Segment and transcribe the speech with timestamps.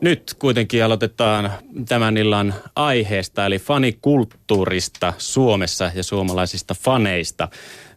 [0.00, 1.52] Nyt kuitenkin aloitetaan
[1.88, 7.48] tämän illan aiheesta, eli fanikulttuurista Suomessa ja suomalaisista faneista.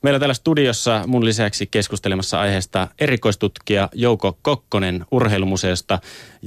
[0.01, 5.99] Meillä täällä studiossa mun lisäksi keskustelemassa aiheesta erikoistutkija Jouko Kokkonen urheilumuseosta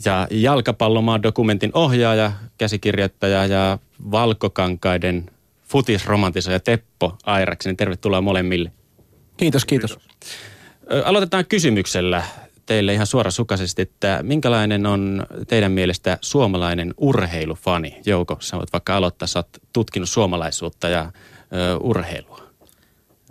[0.04, 3.78] ja jalkapallomaan dokumentin ohjaaja, käsikirjoittaja ja
[4.10, 5.30] valkokankaiden
[5.62, 7.76] futisromantisoija Teppo Airaksen.
[7.76, 8.72] Tervetuloa molemmille.
[9.36, 9.98] Kiitos, kiitos.
[11.04, 12.22] Aloitetaan kysymyksellä
[12.66, 18.00] teille ihan suorasukaisesti, että minkälainen on teidän mielestä suomalainen urheilufani?
[18.06, 21.12] Jouko, sä voit vaikka aloittaa, sä oot tutkinut suomalaisuutta ja
[21.52, 22.40] ö, urheilua.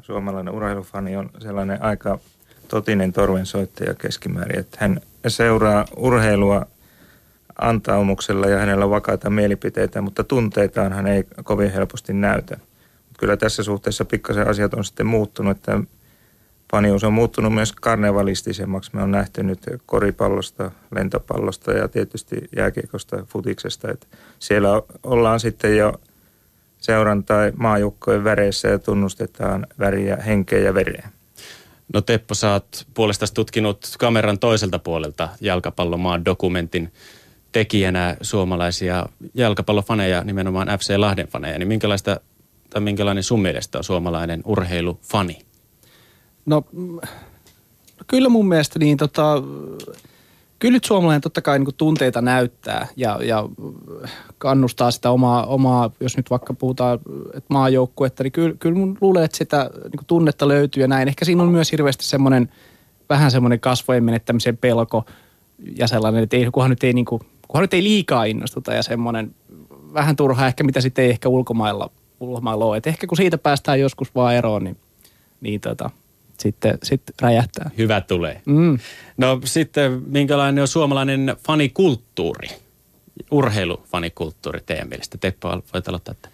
[0.01, 2.19] Suomalainen urheilufani on sellainen aika
[2.67, 6.65] totinen torvensoittaja keskimäärin, että hän seuraa urheilua
[7.61, 12.57] antaumuksella ja hänellä on vakaita mielipiteitä, mutta tunteitaan hän ei kovin helposti näytä.
[13.19, 15.79] Kyllä tässä suhteessa pikkasen asiat on sitten muuttunut, että
[16.73, 18.91] fanius on muuttunut myös karnevalistisemmaksi.
[18.93, 23.91] Me on nähty nyt koripallosta, lentopallosta ja tietysti jääkiekosta, futiksesta.
[23.91, 24.07] Että
[24.39, 24.69] siellä
[25.03, 25.93] ollaan sitten jo
[26.77, 31.09] seuran tai maajoukkojen väreissä ja tunnustetaan väriä, henkeä ja vereä.
[31.93, 36.93] No Teppo, sä oot puolestasi tutkinut kameran toiselta puolelta jalkapallomaan dokumentin
[37.51, 41.59] tekijänä suomalaisia jalkapallofaneja, nimenomaan FC Lahden faneja.
[41.59, 42.19] Niin minkälaista,
[42.69, 45.52] tai minkälainen sun mielestä on suomalainen urheilufani?
[46.45, 46.63] No
[48.07, 49.43] kyllä mun mielestä niin tota,
[50.59, 53.49] kyllä nyt suomalainen totta kai niin tunteita näyttää ja, ja
[54.37, 59.23] kannustaa sitä omaa, omaa, jos nyt vaikka puhutaan että maajoukkuetta, niin kyllä, kyllä mun luulen,
[59.23, 61.07] että sitä niin tunnetta löytyy ja näin.
[61.07, 62.49] Ehkä siinä on myös hirveästi semmoinen,
[63.09, 65.05] vähän semmoinen kasvojen menettämisen pelko
[65.77, 68.83] ja sellainen, että ei, kunhan nyt ei, niin kuin, kunhan nyt ei liikaa innostuta ja
[68.83, 69.35] semmoinen
[69.93, 71.89] vähän turha ehkä, mitä sitten ei ehkä ulkomailla,
[72.19, 72.77] ulkomailla ole.
[72.77, 74.77] Et ehkä kun siitä päästään joskus vaan eroon, niin,
[75.41, 75.89] niin tota,
[76.39, 77.71] sitten, sitten räjähtää.
[77.77, 78.41] Hyvä tulee.
[78.45, 78.79] Mm.
[79.17, 82.47] No sitten, minkälainen on suomalainen fanikulttuuri,
[83.31, 85.17] urheilufanikulttuuri teidän mielestä?
[85.17, 86.11] Teppo, voit aloittaa.
[86.11, 86.29] Että.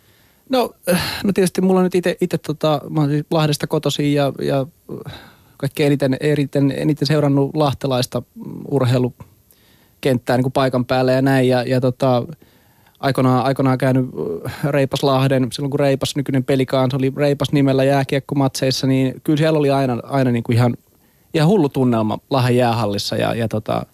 [0.49, 0.73] No,
[1.23, 4.65] no tietysti mulla on nyt itse, tota, mä olen siis Lahdesta kotoisin ja, ja
[5.57, 8.21] kaikkein eniten, eniten, eniten seurannut lahtelaista
[8.71, 11.47] urheilukenttää niin kuin paikan päällä ja näin.
[11.47, 12.23] Ja, ja tota,
[12.99, 14.05] aikoinaan, aikoinaan käynyt
[14.63, 19.69] Reipas Lahden, silloin kun Reipas nykyinen pelikaans oli Reipas nimellä jääkiekkomatseissa, niin kyllä siellä oli
[19.69, 20.77] aina, aina niin kuin ihan,
[21.33, 23.85] ihan hullu tunnelma Lahden jäähallissa ja, ja, tota,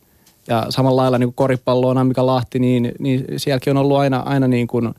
[0.47, 4.47] ja samalla lailla niin kuin koripalloona, mikä Lahti, niin, niin sielläkin on ollut aina, aina
[4.47, 4.93] niin kuin,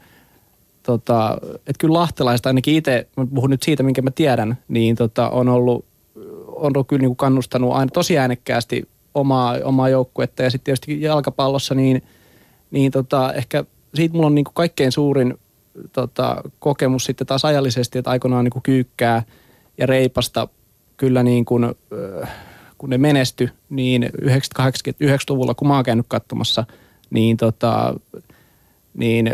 [0.82, 5.28] tota, että kyllä lahtelaista ainakin itse, mä puhun nyt siitä, minkä mä tiedän, niin tota,
[5.30, 5.84] on ollut,
[6.46, 11.02] on ollut kyllä niin kuin kannustanut aina tosi äänekkäästi omaa, omaa joukkuetta ja sitten tietysti
[11.02, 12.02] jalkapallossa niin,
[12.70, 13.64] niin tota, ehkä
[13.96, 15.34] siitä mulla on niin kuin kaikkein suurin
[15.92, 19.22] tota, kokemus sitten taas ajallisesti, että aikoinaan niin kuin kyykkää
[19.78, 20.48] ja reipasta
[20.96, 21.74] kyllä niin kuin,
[22.78, 26.64] kun ne menesty, niin 90-luvulla, kun mä oon käynyt katsomassa,
[27.10, 27.94] niin, tota,
[28.94, 29.30] niin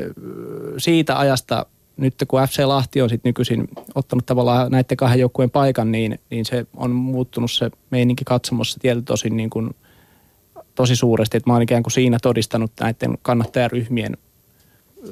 [0.79, 5.93] siitä ajasta nyt kun FC Lahti on sitten nykyisin ottanut tavallaan näiden kahden joukkueen paikan,
[5.93, 9.71] niin, niin se on muuttunut se meininki katsomossa tietysti tosi, niin kuin,
[10.75, 11.37] tosi suuresti.
[11.37, 14.17] Että mä oon ikään kuin siinä todistanut näiden kannattajaryhmien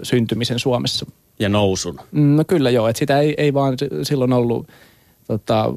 [0.02, 1.06] syntymisen Suomessa.
[1.38, 2.00] Ja nousun.
[2.12, 4.68] Mm, no kyllä joo, että sitä ei, ei vaan silloin ollut
[5.26, 5.74] tota,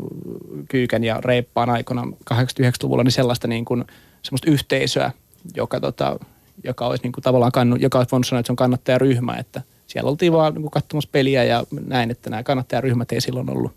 [0.69, 2.03] kyykän ja reippaan aikana
[2.34, 3.85] 89-luvulla niin sellaista niin kuin,
[4.22, 5.12] semmoista yhteisöä,
[5.56, 6.19] joka, tota,
[6.63, 9.62] joka olisi niin kuin tavallaan kannu, joka olisi voinut sanoa, että se on kannattajaryhmä, että
[9.88, 13.72] siellä oltiin vaan niin katsomassa peliä ja näin, että nämä kannattajaryhmät ei silloin ollut.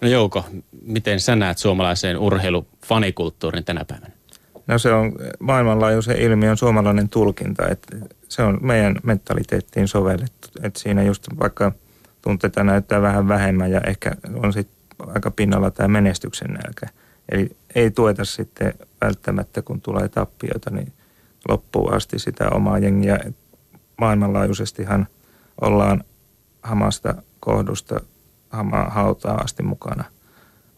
[0.00, 0.44] No Jouko,
[0.82, 4.12] miten sä näet suomalaiseen urheilufanikulttuurin tänä päivänä?
[4.66, 7.96] No se on maailmanlaajuisen ilmiön suomalainen tulkinta, että
[8.30, 10.48] se on meidän mentaliteettiin sovellettu.
[10.62, 11.72] Että siinä just vaikka
[12.22, 14.76] tunteita näyttää vähän vähemmän ja ehkä on sitten
[15.06, 16.86] aika pinnalla tämä menestyksen nälkä.
[17.32, 20.92] Eli ei tueta sitten välttämättä, kun tulee tappioita, niin
[21.48, 23.18] loppuun asti sitä omaa jengiä.
[23.98, 25.06] Maailmanlaajuisestihan
[25.60, 26.04] ollaan
[26.62, 28.00] hamasta kohdusta
[28.50, 30.04] hamaa hautaa asti mukana–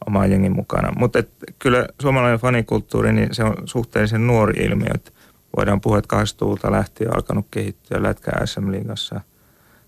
[0.07, 0.93] omaa jengin mukana.
[0.97, 1.23] Mutta
[1.59, 4.91] kyllä suomalainen fanikulttuuri, niin se on suhteellisen nuori ilmiö.
[4.95, 5.13] Et
[5.57, 9.21] voidaan puhua, että 80-luvulta lähtien alkanut kehittyä Lätkä SM-liigassa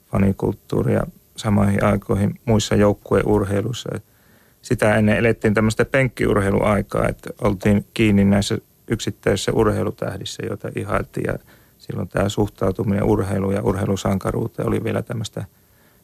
[0.07, 1.07] fanikulttuuria
[1.37, 3.91] samoihin aikoihin muissa joukkueurheiluissa.
[4.63, 8.59] Sitä ennen elettiin tämmöistä penkkiurheiluaikaa, että oltiin kiinni näissä
[8.89, 11.39] yksittäisissä urheilutähdissä, joita ihailtiin ja
[11.79, 15.45] silloin tämä suhtautuminen urheiluun ja urheilusankaruuteen oli vielä tämmöistä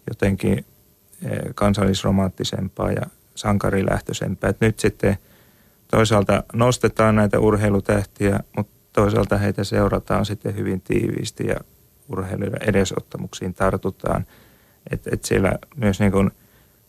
[0.09, 0.65] jotenkin
[1.25, 3.03] eh, kansallisromaattisempaa ja
[3.35, 4.51] sankarilähtöisempää.
[4.51, 5.17] Et nyt sitten
[5.91, 11.57] toisaalta nostetaan näitä urheilutähtiä, mutta toisaalta heitä seurataan sitten hyvin tiiviisti ja
[12.09, 14.27] urheilijoiden edesottamuksiin tartutaan.
[14.91, 16.31] Että et siellä myös niin kun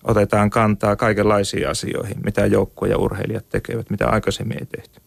[0.03, 5.01] otetaan kantaa kaikenlaisiin asioihin, mitä joukko ja urheilijat tekevät, mitä aikaisemmin ei tehty.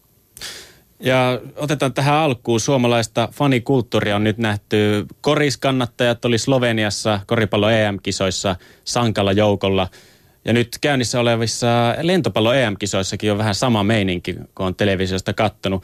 [0.99, 2.59] Ja otetaan tähän alkuun.
[2.59, 5.05] Suomalaista fanikulttuuria on nyt nähty.
[5.21, 8.55] Koriskannattajat oli Sloveniassa koripallo EM-kisoissa
[8.85, 9.87] sankalla joukolla.
[10.45, 11.67] Ja nyt käynnissä olevissa
[12.01, 15.83] lentopallo EM-kisoissakin on vähän sama meininki, kun on televisiosta kattonut.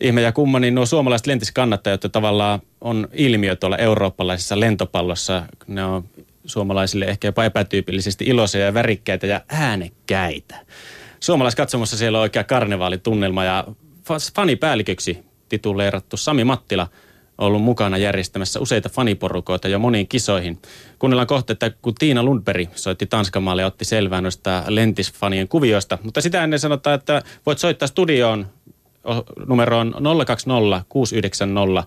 [0.00, 5.42] Ihme ja kumma, niin nuo suomalaiset lentiskannattajat jotka tavallaan on ilmiö tuolla eurooppalaisessa lentopallossa.
[5.66, 6.04] Ne on
[6.44, 10.56] suomalaisille ehkä jopa epätyypillisesti iloisia ja värikkäitä ja äänekkäitä.
[11.20, 13.64] Suomalaiskatsomossa siellä on oikea karnevaalitunnelma ja
[14.34, 16.88] fanipäälliköksi tituleerattu Sami Mattila
[17.38, 20.58] on ollut mukana järjestämässä useita faniporukoita jo moniin kisoihin.
[20.98, 25.98] Kuunnellaan kohta, että kun Tiina Lundberg soitti Tanskan maalle ja otti selvää noista lentisfanien kuvioista.
[26.02, 28.46] Mutta sitä ennen sanotaan, että voit soittaa studioon
[29.46, 29.94] numeroon
[30.26, 31.84] 020 690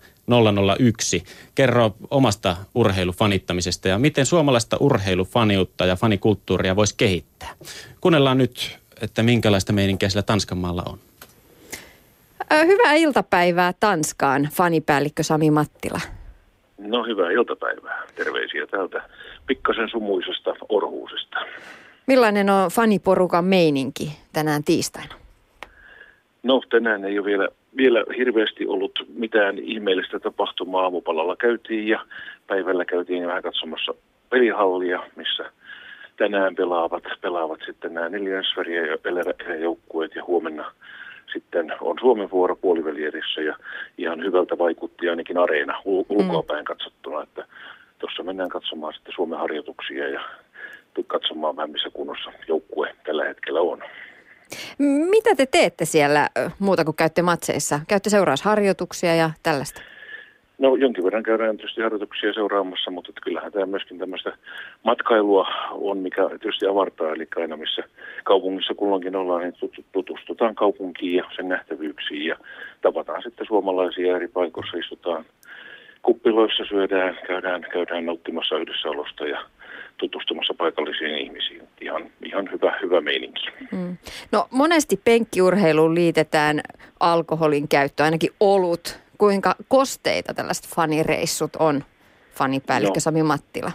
[0.79, 1.23] 001.
[1.55, 7.49] Kerro omasta urheilufanittamisesta ja miten suomalaista urheilufaniutta ja fanikulttuuria voisi kehittää.
[8.01, 10.99] Kuunnellaan nyt, että minkälaista meininkiä sillä Tanskan maalla on.
[12.65, 16.01] Hyvää iltapäivää Tanskaan, fanipäällikkö Sami Mattila.
[16.77, 18.03] No hyvää iltapäivää.
[18.15, 19.09] Terveisiä täältä
[19.47, 21.37] pikkasen sumuisesta Orhuusesta.
[22.07, 25.15] Millainen on faniporukan meininki tänään tiistaina?
[26.43, 27.47] No tänään ei ole vielä,
[27.77, 30.83] vielä hirveästi ollut mitään ihmeellistä tapahtumaa.
[30.83, 32.05] Aamupalalla käytiin ja
[32.47, 33.93] päivällä käytiin vähän katsomassa
[34.29, 35.51] pelihallia, missä
[36.17, 40.71] tänään pelaavat, pelaavat sitten nämä neljänsväriä ja joukkueet ja huomenna
[41.33, 43.55] sitten on Suomen vuoro puolivälierissä ja
[43.97, 47.45] ihan hyvältä vaikutti ainakin areena ulkoapäin katsottuna, että
[47.99, 50.21] tuossa mennään katsomaan sitten Suomen harjoituksia ja
[51.07, 53.83] katsomaan vähän missä kunnossa joukkue tällä hetkellä on.
[55.09, 56.29] Mitä te teette siellä
[56.59, 57.79] muuta kuin käytte matseissa?
[57.87, 59.81] Käytte seurausharjoituksia ja tällaista?
[60.59, 64.37] No jonkin verran käydään tietysti harjoituksia seuraamassa, mutta kyllähän tämä myöskin tämmöistä
[64.83, 67.13] matkailua on, mikä tietysti avartaa.
[67.13, 67.83] Eli aina missä
[68.23, 69.53] kaupungissa kulloinkin ollaan, niin
[69.91, 72.35] tutustutaan kaupunkiin ja sen nähtävyyksiin ja
[72.81, 75.25] tapataan sitten suomalaisia eri paikoissa, istutaan
[76.01, 79.41] kuppiloissa, syödään, käydään, käydään nauttimassa yhdessäolosta ja
[79.97, 81.61] tutustumassa paikallisiin ihmisiin.
[81.81, 83.45] Ihan, ihan hyvä, hyvä meininki.
[83.71, 83.97] Mm.
[84.31, 86.61] No monesti penkkiurheiluun liitetään
[86.99, 91.83] alkoholin käyttö, ainakin olut kuinka kosteita tällaiset fanireissut on,
[92.31, 92.99] fanipäällikkö no.
[92.99, 93.71] Sami Mattila?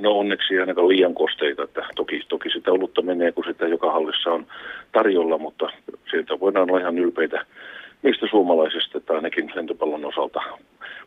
[0.00, 3.92] No onneksi ei ainakaan liian kosteita, että toki, toki sitä olutta menee, kun sitä joka
[3.92, 4.46] hallissa on
[4.92, 5.70] tarjolla, mutta
[6.10, 7.46] sieltä voidaan olla ihan ylpeitä
[8.02, 10.40] mistä suomalaisesta, että ainakin lentopallon osalta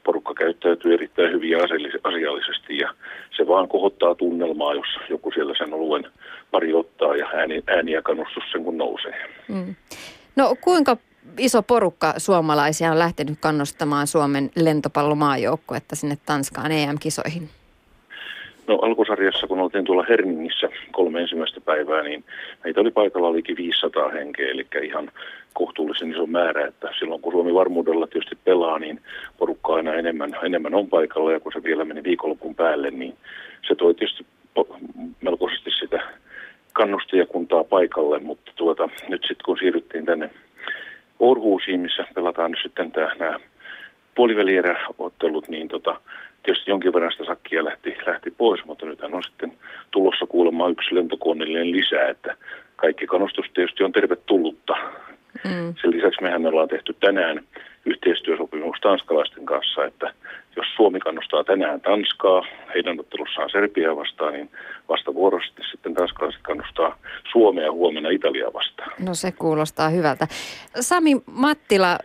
[0.04, 1.60] porukka käyttäytyy erittäin hyvin ja
[2.04, 2.94] asiallisesti ja
[3.38, 6.06] se vaan kohottaa tunnelmaa, jos joku siellä sen oluen
[6.52, 9.26] pari ottaa ja ääni, ääni ja kannustus sen kun nousee.
[9.48, 9.76] Mm.
[10.36, 10.98] No kuinka
[11.38, 17.50] iso porukka suomalaisia on lähtenyt kannustamaan Suomen lentopallomaajoukkuetta sinne Tanskaan EM-kisoihin?
[18.68, 22.24] No alkusarjassa, kun oltiin tuolla Herningissä kolme ensimmäistä päivää, niin
[22.64, 25.12] meitä oli paikalla liki 500 henkeä, eli ihan
[25.60, 29.02] kohtuullisen iso määrä, että silloin kun Suomi varmuudella tietysti pelaa, niin
[29.38, 33.14] porukka aina enemmän, enemmän on paikalla, ja kun se vielä meni viikonlopun päälle, niin
[33.68, 34.26] se toi tietysti
[35.22, 36.00] melkoisesti sitä
[36.74, 40.30] kannustajakuntaa paikalle, mutta tuota, nyt sitten kun siirryttiin tänne
[41.20, 43.40] Orhuusiin, missä pelataan nyt sitten nämä
[44.16, 46.02] puolivälierä-ottelut, niin tota,
[46.44, 49.54] tietysti jonkin verran sitä sakkia lähti, lähti pois, mutta nyt on sitten
[49.92, 52.36] tulossa kuulemma yksi lentokoneellinen lisää, että
[52.76, 54.74] kaikki kannustus tietysti on tervetullutta.
[55.44, 55.74] Mm.
[55.82, 57.44] Sen lisäksi mehän me ollaan tehty tänään
[57.86, 60.14] yhteistyösopimus tanskalaisten kanssa, että
[60.56, 64.50] jos Suomi kannustaa tänään Tanskaa, heidän ottelussaan Serbiaa vastaan, niin
[64.90, 66.98] vastavuoroisesti sitten tanskalaiset kannustaa
[67.32, 68.92] Suomea huomenna Italiaa vastaan.
[69.00, 70.28] No se kuulostaa hyvältä.
[70.80, 71.98] Sami Mattila,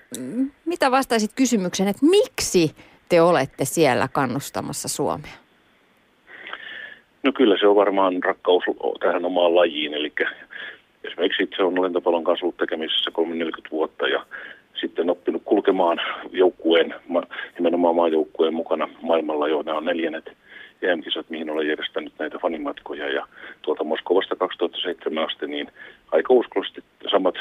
[0.65, 2.75] mitä vastaisit kysymykseen, että miksi
[3.09, 5.33] te olette siellä kannustamassa Suomea?
[7.23, 8.65] No kyllä se on varmaan rakkaus
[9.01, 10.13] tähän omaan lajiin, eli
[11.05, 14.27] esimerkiksi itse on lentopallon kanssa ollut tekemisissä 30-40 vuotta ja
[14.81, 16.01] sitten oppinut kulkemaan
[16.33, 16.95] joukkueen,
[17.59, 19.63] nimenomaan maajoukkueen mukana maailmalla jo.
[19.63, 20.33] Nämä on neljännet
[20.83, 23.13] EM-kisat, mihin olen järjestänyt näitä fanimatkoja.
[23.13, 23.27] Ja
[23.63, 25.69] tuolta Moskovasta 2007 asti, niin
[26.13, 27.35] aika uskollisesti samat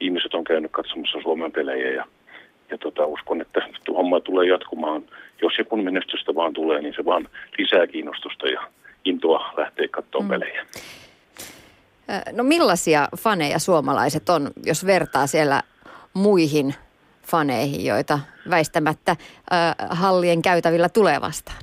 [0.00, 1.90] ihmiset on käynyt katsomassa Suomen pelejä.
[1.90, 2.04] Ja,
[2.70, 5.02] ja tota, uskon, että homma tulee jatkumaan.
[5.42, 8.60] Jos ja kun menestystä vaan tulee, niin se vaan lisää kiinnostusta ja
[9.04, 10.30] intoa lähteä katsomaan mm.
[10.30, 10.66] pelejä.
[12.32, 15.62] No millaisia faneja suomalaiset on, jos vertaa siellä
[16.14, 16.74] muihin
[17.22, 18.18] faneihin, joita
[18.50, 21.58] väistämättä äh, hallien käytävillä tulee vastaan?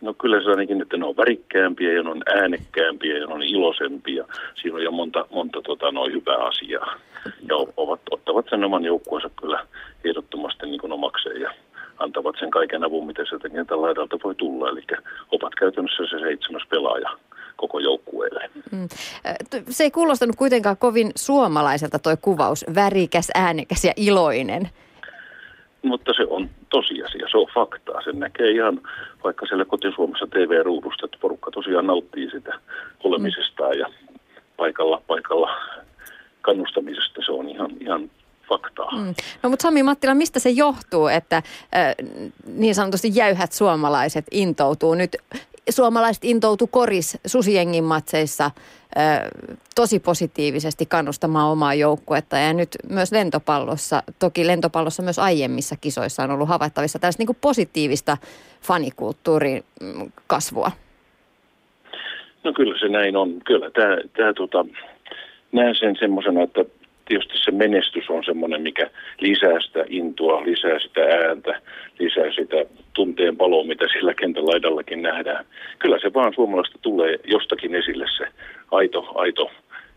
[0.00, 3.42] No kyllä se ainakin, että ne on värikkäämpiä ja ne on äänekkäämpiä ja ne on
[3.42, 4.24] iloisempia.
[4.54, 6.94] Siinä on jo monta, monta tota, noin hyvää asiaa.
[7.24, 9.66] Ja ovat, ottavat sen oman joukkueensa kyllä
[10.04, 11.50] ehdottomasti niin kuin omakseen ja
[11.98, 14.68] antavat sen kaiken avun, mitä sieltä kentän laidalta voi tulla.
[14.68, 14.82] Eli
[15.30, 17.10] ovat käytännössä se seitsemäs pelaaja
[17.58, 18.50] koko joukkueelle.
[18.70, 18.88] Mm.
[19.68, 24.68] Se ei kuulostanut kuitenkaan kovin suomalaiselta toi kuvaus, värikäs, äänekäs ja iloinen.
[25.82, 28.02] Mutta se on tosiasia, se on faktaa.
[28.02, 28.80] Sen näkee ihan
[29.24, 32.58] vaikka siellä kotisuomessa TV-ruudusta, että porukka tosiaan nauttii sitä
[33.04, 33.80] olemisestaan mm.
[33.80, 33.86] ja
[34.56, 35.50] paikalla, paikalla
[36.42, 37.20] kannustamisesta.
[37.26, 38.10] Se on ihan, ihan
[38.48, 38.90] faktaa.
[38.96, 39.14] Mm.
[39.42, 41.94] No mutta Sami Mattila, mistä se johtuu, että äh,
[42.46, 45.16] niin sanotusti jäyhät suomalaiset intoutuu nyt?
[45.70, 48.50] Suomalaiset intoutuu koris susijengin matseissa
[49.74, 56.30] tosi positiivisesti kannustamaan omaa joukkuetta ja nyt myös lentopallossa, toki lentopallossa myös aiemmissa kisoissa on
[56.30, 58.16] ollut havaittavissa tällaista niin positiivista
[58.60, 60.70] fanikulttuurin mm, kasvua.
[62.44, 63.40] No kyllä se näin on.
[63.44, 64.64] Kyllä tämä, tämä tota,
[65.52, 66.64] näen sen semmoisena, että
[67.08, 71.60] tietysti se menestys on semmoinen, mikä lisää sitä intoa, lisää sitä ääntä,
[71.98, 72.56] lisää sitä
[72.98, 75.44] tunteen paloa, mitä sillä kentän laidallakin nähdään.
[75.78, 78.24] Kyllä se vaan suomalaista tulee jostakin esille se
[78.70, 79.50] aito, aito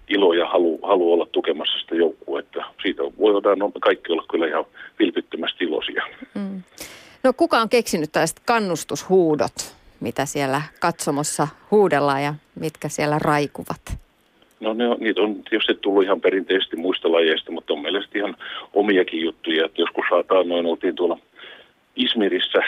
[0.10, 2.63] ilo ja halu, halu olla tukemassa sitä joukkuetta.
[2.81, 4.65] Siitä voidaan kaikki olla kyllä ihan
[5.00, 6.03] vilpittömästi iloisia.
[6.34, 6.62] Mm.
[7.24, 13.81] No kuka on keksinyt tällaiset kannustushuudot, mitä siellä katsomossa huudellaan ja mitkä siellä raikuvat?
[14.60, 18.38] No ne on, niitä on tietysti tullut ihan perinteisesti muista lajeista, mutta on mielestäni ihan
[18.74, 19.65] omiakin juttuja.
[19.65, 21.17] Että joskus saataan noin oltiin tuolla
[21.96, 22.60] Ismirissä,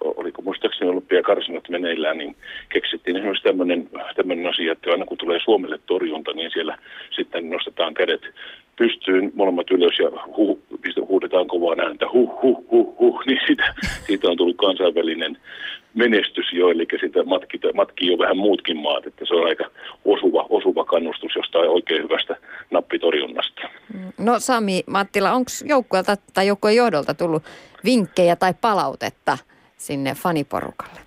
[0.00, 2.36] oliko muistaakseni olympiakarsinat meneillään, niin
[2.68, 6.78] keksittiin esimerkiksi tämmöinen, tämmöinen asia, että aina kun tulee Suomelle torjunta, niin siellä
[7.10, 8.22] sitten nostetaan kädet
[8.76, 10.62] pystyyn molemmat ylös ja hu,
[11.08, 13.74] huudetaan kovaa ääntä, huh, huh, huh, huh, niin siitä,
[14.06, 15.38] siitä on tullut kansainvälinen
[15.94, 19.70] menestys jo, eli sitä matki, matkii jo vähän muutkin maat, että se on aika
[20.04, 22.36] osuva, osuva kannustus jostain oikein hyvästä
[22.70, 23.68] nappitorjunnasta.
[24.18, 27.42] No Sami Mattila, onko joukkueelta tai joukkueen johdolta tullut
[27.84, 29.38] vinkkejä tai palautetta
[29.76, 31.00] sinne faniporukalle?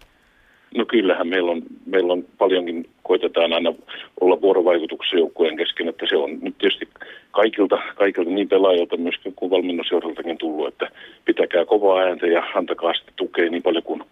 [0.76, 3.74] No kyllähän meillä on, meillä on paljonkin, koitetaan aina
[4.22, 6.88] olla vuorovaikutuksessa joukkueen kesken, että se on nyt tietysti
[7.32, 10.90] kaikilta, kaikilta niin pelaajilta myöskin kuin valmennusjohdoltakin tullut, että
[11.26, 14.04] pitäkää kovaa ääntä ja antakaa sitten tukea niin paljon kuin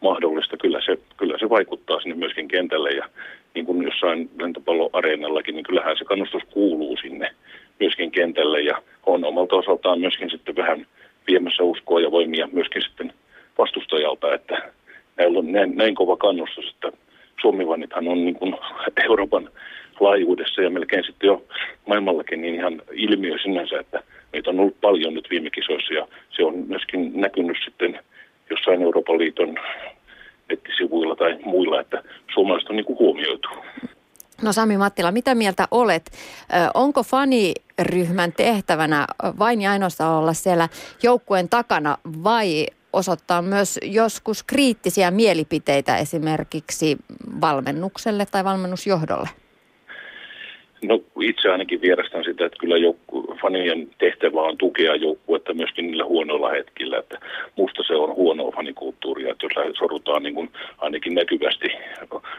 [0.00, 0.56] mahdollista.
[0.56, 3.08] Kyllä se, kyllä se vaikuttaa sinne myöskin kentälle ja
[3.54, 7.30] niin kuin jossain lentopalloareenallakin, niin kyllähän se kannustus kuuluu sinne
[7.80, 10.86] myöskin kentälle ja on omalta osaltaan myöskin sitten vähän
[11.26, 13.12] viemässä uskoa ja voimia myöskin sitten
[13.58, 14.72] vastustajalta, että
[15.16, 16.98] näillä on näin, näin kova kannustus, että
[17.40, 18.54] Suomivannithan on niin kuin
[19.08, 19.50] Euroopan
[20.00, 21.44] laajuudessa ja melkein sitten jo
[21.86, 24.02] maailmallakin niin ihan ilmiö sinänsä, että
[24.32, 28.00] meitä on ollut paljon nyt viime kisoissa ja se on myöskin näkynyt sitten
[28.50, 29.58] jossain Euroopan liiton
[30.50, 32.02] nettisivuilla tai muilla, että
[32.34, 33.48] suomalaiset on niin kuin huomioitu.
[34.42, 36.10] No Sami Mattila, mitä mieltä olet?
[36.74, 39.06] Onko faniryhmän tehtävänä
[39.38, 40.68] vain ja ainoastaan olla siellä
[41.02, 46.96] joukkueen takana vai osoittaa myös joskus kriittisiä mielipiteitä esimerkiksi
[47.40, 49.28] valmennukselle tai valmennusjohdolle?
[50.86, 56.04] No itse ainakin vierastan sitä, että kyllä joukku, fanien tehtävä on tukea joukkuetta myöskin niillä
[56.04, 56.98] huonoilla hetkillä.
[56.98, 57.18] Että
[57.56, 61.68] musta se on huonoa fanikulttuuria, että jos sorutaan niin kuin ainakin näkyvästi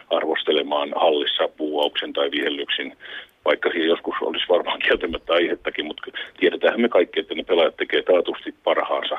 [0.09, 2.97] arvostelemaan hallissa puuauksen tai vihellyksin,
[3.45, 8.01] vaikka siihen joskus olisi varmaan kieltämättä aihettakin, mutta tiedetään me kaikki, että ne pelaajat tekee
[8.01, 9.17] taatusti parhaansa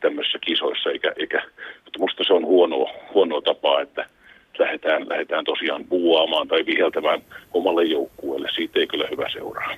[0.00, 1.42] tämmöisissä kisoissa, eikä, eikä
[1.84, 4.06] mutta musta se on huonoa, huonoa tapaa, että–
[4.60, 8.48] lähdetään, lähdetään tosiaan buuaamaan tai viheltämään omalle joukkueelle.
[8.54, 9.76] Siitä ei kyllä hyvä seuraa.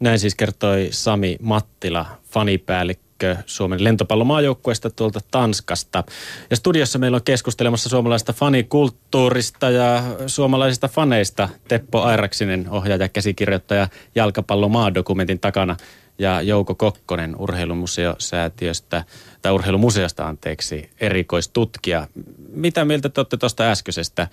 [0.00, 6.04] Näin siis kertoi Sami Mattila, fanipäällikkö Suomen lentopallomaajoukkueesta tuolta Tanskasta.
[6.50, 15.40] Ja studiossa meillä on keskustelemassa suomalaista fanikulttuurista ja suomalaisista faneista Teppo Airaksinen, ohjaaja, käsikirjoittaja jalkapallomaadokumentin
[15.40, 15.76] takana
[16.18, 19.04] ja Jouko Kokkonen urheilumuseosäätiöstä,
[19.42, 22.06] tai urheilumuseosta anteeksi, erikoistutkija.
[22.52, 24.28] Mitä mieltä te olette tuosta äskeisestä?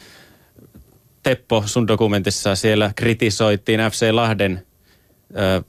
[1.24, 4.66] Teppo, sun dokumentissa siellä kritisoitiin FC Lahden
[5.38, 5.64] ö,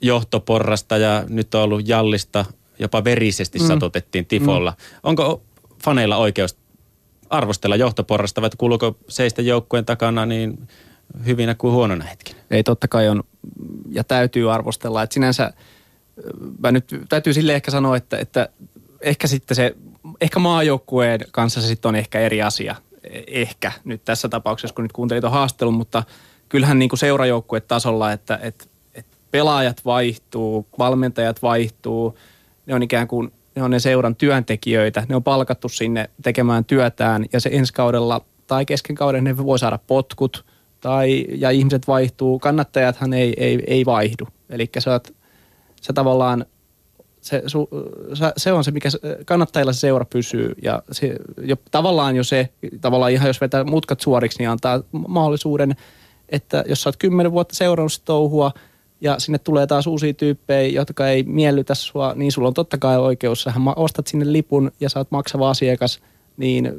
[0.00, 2.44] johtoporrasta ja nyt on ollut jallista,
[2.78, 3.66] jopa verisesti mm.
[3.66, 4.70] satotettiin tifolla.
[4.70, 4.98] Mm.
[5.02, 5.42] Onko
[5.84, 6.56] faneilla oikeus
[7.30, 10.68] arvostella johtoporrasta vai kuuluuko seistä joukkueen takana niin
[11.26, 12.40] hyvinä kuin huonona hetkinä?
[12.50, 13.24] Ei totta kai on
[13.88, 15.02] ja täytyy arvostella.
[15.02, 15.52] Että sinänsä
[16.58, 18.48] mä nyt täytyy sille ehkä sanoa, että, että
[19.00, 19.76] ehkä sitten se,
[20.20, 22.76] ehkä maajoukkueen kanssa se sitten on ehkä eri asia.
[23.26, 26.02] Ehkä nyt tässä tapauksessa, kun nyt kuuntelin tuon haastelun, mutta
[26.48, 27.00] kyllähän niin kuin
[27.68, 32.18] tasolla, että, että, että pelaajat vaihtuu, valmentajat vaihtuu,
[32.66, 37.24] ne on ikään kuin ne on ne seuran työntekijöitä, ne on palkattu sinne tekemään työtään
[37.32, 40.44] ja se ensi kaudella tai kesken kauden ne voi saada potkut
[40.84, 44.28] tai, ja ihmiset vaihtuu, kannattajathan ei, ei, ei vaihdu.
[44.50, 45.14] Eli sä, oot,
[45.82, 46.46] sä tavallaan
[47.20, 47.68] se, su,
[48.36, 48.88] se on se, mikä
[49.26, 50.54] kannattajilla se seura pysyy.
[50.62, 52.48] Ja se, jo, tavallaan jo se,
[52.80, 55.76] tavallaan ihan jos vetää mutkat suoriksi, niin antaa mahdollisuuden,
[56.28, 58.52] että jos sä oot kymmenen vuotta seurannut touhua
[59.00, 62.98] ja sinne tulee taas uusia tyyppejä, jotka ei miellytä sua, niin sulla on totta kai
[62.98, 63.42] oikeus.
[63.42, 66.00] Sähän ostat sinne lipun ja sä oot maksava asiakas,
[66.36, 66.72] niin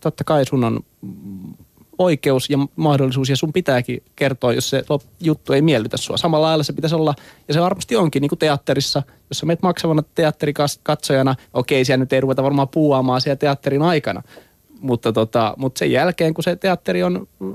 [0.00, 0.80] totta kai sun on
[1.98, 4.84] oikeus ja mahdollisuus ja sun pitääkin kertoa, jos se
[5.20, 6.16] juttu ei miellytä sua.
[6.16, 7.14] Samalla lailla se pitäisi olla,
[7.48, 12.12] ja se varmasti onkin, niin kuin teatterissa, jos sä menet maksavana teatterikatsojana, okei, siellä nyt
[12.12, 14.22] ei ruveta varmaan puuaamaan siellä teatterin aikana,
[14.80, 17.50] mutta, tota, mutta sen jälkeen, kun se teatteri on mm,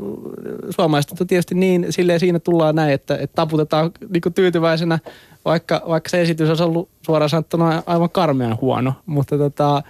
[0.69, 4.99] suomalaistettu tietysti niin, silleen siinä tullaan näin, että, että taputetaan niin tyytyväisenä,
[5.45, 9.83] vaikka, vaikka se esitys olisi ollut suoraan sanottuna aivan karmean huono, mutta tota,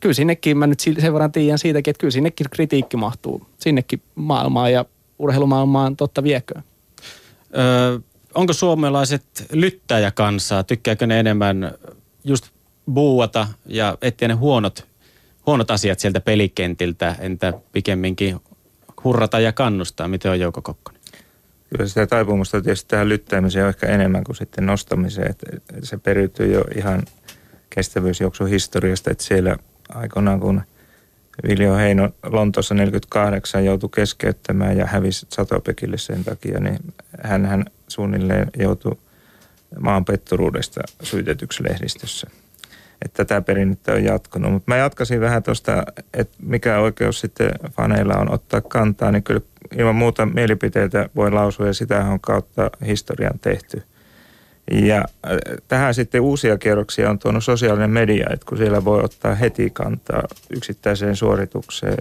[0.00, 4.72] kyllä sinnekin, mä nyt sen verran tiedän siitäkin, että kyllä sinnekin kritiikki mahtuu sinnekin maailmaan
[4.72, 4.84] ja
[5.18, 6.64] urheilumaailmaan totta vieköön.
[7.58, 7.98] Öö,
[8.34, 10.64] onko suomalaiset lyttäjäkansaa?
[10.64, 11.72] Tykkääkö ne enemmän
[12.24, 12.46] just
[12.92, 14.86] buuata ja etsiä ne huonot,
[15.46, 18.40] huonot asiat sieltä pelikentiltä, entä pikemminkin
[19.04, 20.08] hurrata ja kannustaa?
[20.08, 21.00] Miten on Jouko Kokkonen?
[21.70, 25.30] Kyllä sitä taipumusta tietysti tähän lyttäämiseen on ehkä enemmän kuin sitten nostamiseen.
[25.30, 25.46] Että
[25.82, 27.02] se periytyy jo ihan
[27.70, 29.56] kestävyysjuoksun historiasta, että siellä
[29.94, 30.62] aikoinaan, kun
[31.48, 36.78] Viljo Heino Lontoossa 48 joutui keskeyttämään ja hävisi Satopekille sen takia, niin
[37.22, 38.96] hän, hän suunnilleen joutui
[39.80, 42.30] maanpetturuudesta syytetyksi lehdistössä.
[43.04, 44.52] Että tätä perinnettä on jatkunut.
[44.52, 49.40] Mutta mä jatkasin vähän tuosta, että mikä oikeus sitten faneilla on ottaa kantaa, niin kyllä
[49.78, 53.82] ilman muuta mielipiteitä voi lausua ja sitä on kautta historian tehty–
[54.70, 55.36] ja äh,
[55.68, 60.22] tähän sitten uusia kierroksia on tuonut sosiaalinen media, että kun siellä voi ottaa heti kantaa
[60.50, 61.98] yksittäiseen suoritukseen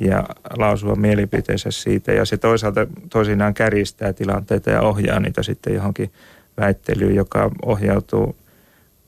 [0.00, 0.24] ja
[0.58, 2.12] lausua mielipiteensä siitä.
[2.12, 6.12] Ja se toisaalta toisinaan kärjistää tilanteita ja ohjaa niitä sitten johonkin
[6.56, 8.36] väittelyyn, joka ohjautuu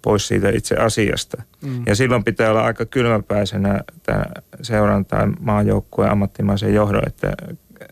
[0.03, 1.43] pois siitä itse asiasta.
[1.63, 1.83] Mm.
[1.87, 3.81] Ja silloin pitää olla aika kylmäpäisenä
[4.63, 7.33] seuran tai maajoukkueen ammattimaisen johdon, että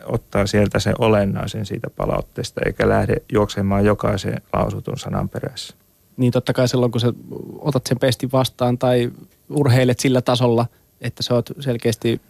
[0.06, 5.74] ottaa sieltä sen olennaisen siitä palautteesta, eikä lähde juoksemaan jokaisen lausutun sanan perässä.
[6.16, 7.12] Niin totta kai silloin, kun sä
[7.58, 9.10] otat sen pestin vastaan tai
[9.50, 10.66] urheilet sillä tasolla,
[11.00, 12.20] että sä oot selkeästi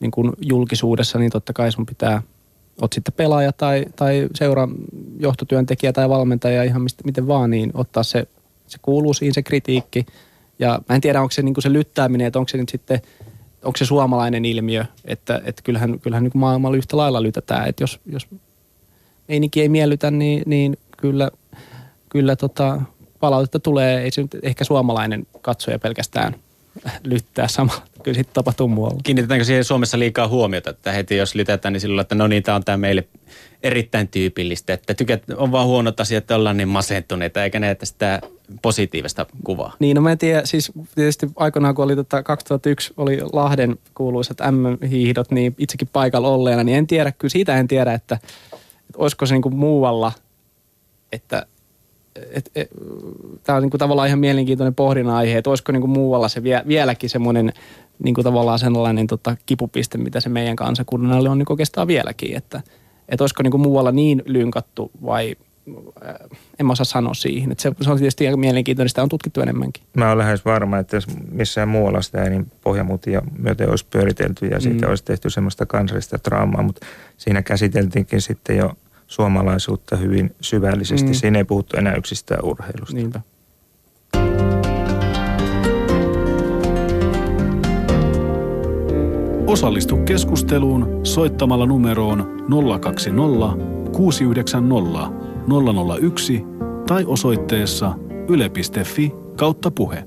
[0.00, 2.22] niin kuin julkisuudessa, niin totta kai sun pitää,
[2.82, 4.68] oot sitten pelaaja tai, tai seura
[5.18, 8.28] johtotyöntekijä tai valmentaja ihan mistä, miten vaan, niin ottaa se,
[8.66, 10.06] se kuuluu siihen se kritiikki.
[10.58, 13.00] Ja mä en tiedä, onko se niin kuin se lyttääminen, että onko se nyt sitten–
[13.64, 18.00] onko se suomalainen ilmiö, että, että kyllähän, kyllähän niin maailmalla yhtä lailla lytätään, että jos,
[18.06, 18.28] jos
[19.28, 21.30] meininki ei miellytä, niin, niin kyllä,
[22.08, 22.80] kyllä tota,
[23.20, 26.34] palautetta tulee, ei se nyt ehkä suomalainen katsoja pelkästään
[27.04, 27.72] lyttää sama.
[28.02, 29.00] Kyllä sitten tapahtuu muualla.
[29.04, 32.56] Kiinnitetäänkö siihen Suomessa liikaa huomiota, että heti jos lytetään, niin silloin, että no niin, tämä
[32.56, 33.08] on tämä meille
[33.62, 38.20] erittäin tyypillistä, että tykät, on vaan huonot asiat, että ollaan niin masentuneita, eikä näitä sitä
[38.62, 39.76] positiivista kuvaa.
[39.78, 44.38] Niin, no mä en tiedä, siis tietysti aikoinaan kun oli tota 2001 oli Lahden kuuluisat
[44.50, 48.14] M-hiihdot, niin itsekin paikalla olleena, niin en tiedä, kyllä siitä en tiedä, että,
[48.54, 50.12] että olisiko se niin kuin muualla,
[51.12, 51.46] että
[52.30, 52.70] et, et,
[53.44, 56.42] tämä on niin kuin tavallaan ihan mielenkiintoinen pohdinnan aihe, että olisiko niin kuin muualla se
[56.42, 57.52] vie, vieläkin semmoinen
[58.04, 62.62] niin kuin tavallaan sellainen tota, kipupiste, mitä se meidän kansakunnalle on niin oikeastaan vieläkin, että–
[63.08, 65.36] että olisiko niin kuin muualla niin lynkattu vai
[66.06, 66.14] äh,
[66.60, 67.52] en mä osaa sanoa siihen.
[67.52, 69.82] Että se, se on tietysti aika mielenkiintoinen, sitä on tutkittu enemmänkin.
[69.96, 74.46] Mä olen lähes varma, että jos missään muualla sitä ei niin pohjamuutia myöten olisi pyöritelty
[74.46, 74.90] ja siitä mm.
[74.90, 78.72] olisi tehty semmoista kansallista traumaa, mutta siinä käsiteltiinkin sitten jo
[79.08, 81.08] suomalaisuutta hyvin syvällisesti.
[81.08, 81.14] Mm.
[81.14, 82.94] Siinä ei puhuttu enää yksistään urheilusta.
[82.94, 83.20] Niinpä.
[89.46, 92.46] Osallistu keskusteluun soittamalla numeroon
[92.80, 95.10] 020 690
[96.02, 96.44] 001
[96.86, 97.94] tai osoitteessa
[98.28, 100.04] yle.fi kautta puhe.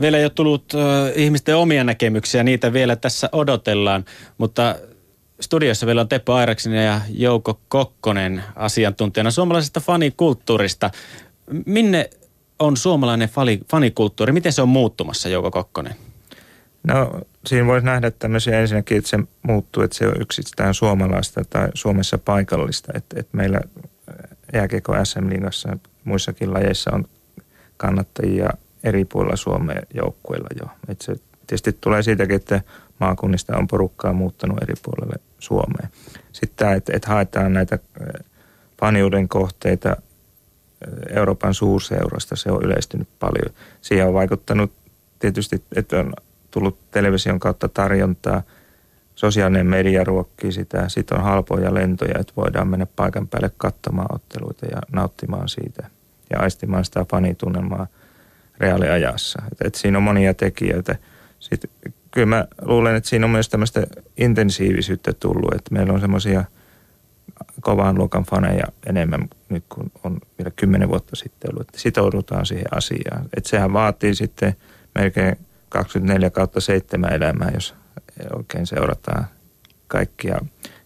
[0.00, 4.04] Vielä ei ole tullut äh, ihmisten omia näkemyksiä, niitä vielä tässä odotellaan,
[4.38, 4.76] mutta
[5.40, 10.90] studiossa vielä on Teppo Airaksinen ja Jouko Kokkonen asiantuntijana suomalaisesta fanikulttuurista.
[11.66, 12.10] Minne
[12.58, 13.28] on suomalainen
[13.70, 14.32] fanikulttuuri?
[14.32, 15.94] Miten se on muuttumassa, Jouko Kokkonen?
[16.86, 21.68] No siinä voisi nähdä tämmöisiä ensinnäkin, että se muuttuu, että se on yksistään suomalaista tai
[21.74, 22.92] Suomessa paikallista.
[22.94, 23.60] Että, että meillä
[24.52, 27.04] jääkiekko SM-liigassa muissakin lajeissa on
[27.76, 28.50] kannattajia
[28.84, 30.70] eri puolilla Suomen joukkueilla jo.
[30.88, 32.60] Että se tietysti tulee siitäkin, että
[33.00, 35.88] maakunnista on porukkaa muuttanut eri puolelle Suomeen.
[36.32, 37.78] Sitten tämä, että, että haetaan näitä
[38.80, 39.96] paniuden kohteita
[41.10, 43.54] Euroopan suurseurasta, se on yleistynyt paljon.
[43.80, 44.72] Siihen on vaikuttanut
[45.18, 46.12] tietysti, että on
[46.50, 48.42] tullut television kautta tarjontaa.
[49.14, 50.88] Sosiaalinen media ruokkii sitä.
[50.88, 55.90] Sitten on halpoja lentoja, että voidaan mennä paikan päälle katsomaan otteluita ja nauttimaan siitä.
[56.30, 57.86] ja aistimaan sitä fanitunnelmaa
[58.60, 59.42] reaaliajassa.
[59.52, 60.96] Et, et siinä on monia tekijöitä.
[61.38, 61.70] Sitten,
[62.10, 66.44] kyllä mä luulen, että siinä on myös tämmöistä intensiivisyyttä tullut, että meillä on semmoisia
[67.60, 72.76] kovaan luokan faneja enemmän nyt kuin on vielä kymmenen vuotta sitten ollut, että sitoudutaan siihen
[72.76, 73.28] asiaan.
[73.36, 74.56] Että sehän vaatii sitten
[74.94, 75.36] melkein
[75.68, 77.74] 24 kautta 7 elämää, jos
[78.36, 79.26] oikein seurataan
[79.88, 80.40] kaikkia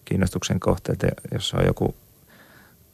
[0.05, 1.07] kiinnostuksen kohteita.
[1.33, 1.95] Jos on joku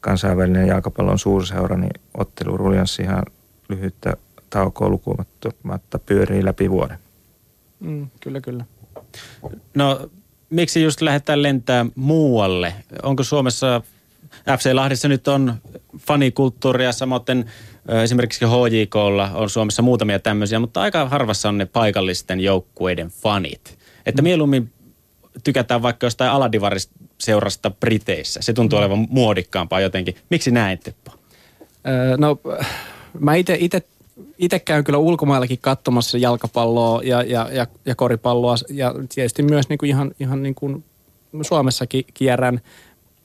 [0.00, 3.22] kansainvälinen jalkapallon suurseura, niin ottelu ihan
[3.68, 4.16] lyhyttä
[4.50, 6.98] taukoa lukumatta pyörii läpi vuoden.
[7.80, 8.64] Mm, kyllä, kyllä.
[9.74, 10.10] No,
[10.50, 12.74] miksi just lähdetään lentää muualle?
[13.02, 13.82] Onko Suomessa,
[14.58, 15.54] FC Lahdessa nyt on
[15.98, 17.44] fanikulttuuria, samoin
[18.02, 23.78] esimerkiksi HJKlla on Suomessa muutamia tämmöisiä, mutta aika harvassa on ne paikallisten joukkueiden fanit.
[24.06, 24.24] Että mm.
[24.24, 24.72] mieluummin
[25.44, 28.40] tykätään vaikka jostain Aladivaris-seurasta Briteissä.
[28.42, 28.82] Se tuntuu mm.
[28.82, 30.16] olevan muodikkaampaa jotenkin.
[30.30, 31.12] Miksi näin, Teppo?
[31.88, 32.36] Öö, no,
[33.18, 33.82] mä itse
[34.38, 39.78] itse käyn kyllä ulkomaillakin katsomassa jalkapalloa ja, ja, ja, ja koripalloa ja tietysti myös niin
[39.78, 40.84] kuin ihan, ihan niin kuin
[41.42, 42.60] Suomessakin kierrän.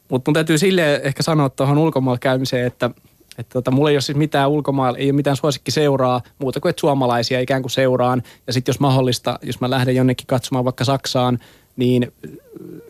[0.10, 2.90] Mutta mun täytyy sille ehkä sanoa tuohon ulkomailla käymiseen, että,
[3.38, 6.70] että tota, mulla ei ole siis mitään ulkomailla, ei ole mitään suosikki seuraa muuta kuin
[6.70, 8.24] että suomalaisia ikään kuin seuraan.
[8.48, 11.40] Ja sitten jos mahdollista, jos mä lähden jonnekin katsomaan vaikka Saksaan,
[11.76, 12.12] niin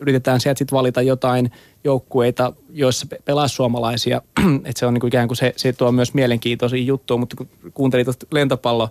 [0.00, 1.50] yritetään sieltä sitten valita jotain
[1.86, 4.22] joukkueita, joissa pelaa suomalaisia.
[4.64, 8.06] että se on niinku ikään kuin se, se tuo myös mielenkiintoisia juttuja, mutta kun kuuntelin
[8.06, 8.90] tuosta lentopallo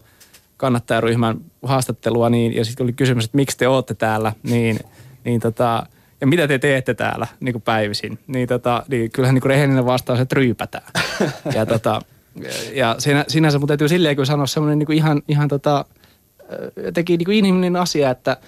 [0.58, 4.80] kannattajaryhmän haastattelua, niin, ja sitten oli kysymys, että miksi te olette täällä, niin,
[5.24, 5.86] niin tota,
[6.22, 9.86] ja mitä te teette täällä niin kuin päivisin, niin, tota, niin kyllähän niin kuin rehellinen
[9.86, 10.92] vastaus, että ryypätään.
[11.56, 12.02] ja, tota,
[12.74, 15.86] ja siinä, sinänsä mun täytyy silleen kyllä sanoa semmoinen niin ihan, ihan tota,
[16.94, 18.38] teki niin kuin inhimillinen asia, että–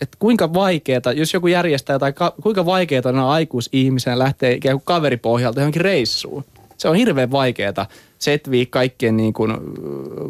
[0.00, 4.84] että kuinka vaikeaa, jos joku järjestää tai ka, kuinka vaikeaa on aikuisihmisen lähteä ikään kuin
[4.84, 6.44] kaveripohjalta johonkin reissuun.
[6.76, 7.86] Se on hirveän vaikeaa
[8.18, 9.52] setvii kaikkien niin kuin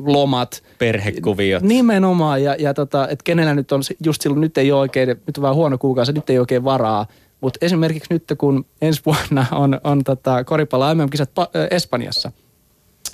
[0.04, 0.62] lomat.
[0.78, 1.62] Perhekuviot.
[1.62, 5.38] Nimenomaan ja, ja tota, että kenellä nyt on, just silloin nyt ei ole oikein, nyt
[5.38, 7.06] on vähän huono kuukausi, nyt ei oikein varaa.
[7.40, 11.30] Mutta esimerkiksi nyt kun ensi vuonna on, on tota koripallo MM-kisat
[11.70, 12.32] Espanjassa–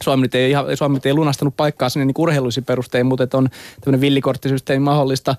[0.03, 3.49] Suomi nyt ei, ihan, Suomi nyt ei lunastanut paikkaa sinne niin urheilullisiin perustein, mutta on
[3.81, 5.37] tämmöinen villikorttisysteemi mahdollista,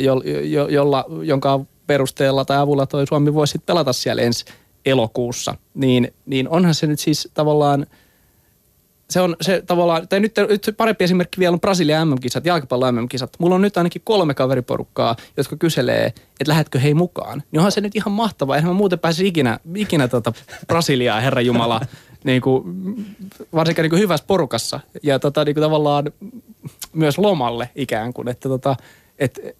[0.00, 4.44] jo, jo, jolla, jonka perusteella tai avulla toi Suomi voisi pelata siellä ensi
[4.86, 5.54] elokuussa.
[5.74, 7.86] Niin, niin onhan se nyt siis tavallaan,
[9.10, 13.30] se on se tavallaan, tai nyt, nyt parempi esimerkki vielä on Brasilia MM-kisat, jalkapallo MM-kisat.
[13.38, 17.42] Mulla on nyt ainakin kolme kaveriporukkaa, jotka kyselee, että lähdetkö hei mukaan.
[17.50, 18.56] Niin onhan se nyt ihan mahtavaa.
[18.56, 20.32] Eihän mä muuten pääsisi ikinä, ikinä tota
[20.66, 21.80] Brasiliaa, Herra Jumala,
[22.24, 22.64] niin kuin,
[23.54, 26.12] varsinkin niin kuin hyvässä porukassa ja tota, niin kuin tavallaan
[26.92, 28.76] myös lomalle ikään kuin, että tota,
[29.18, 29.56] et,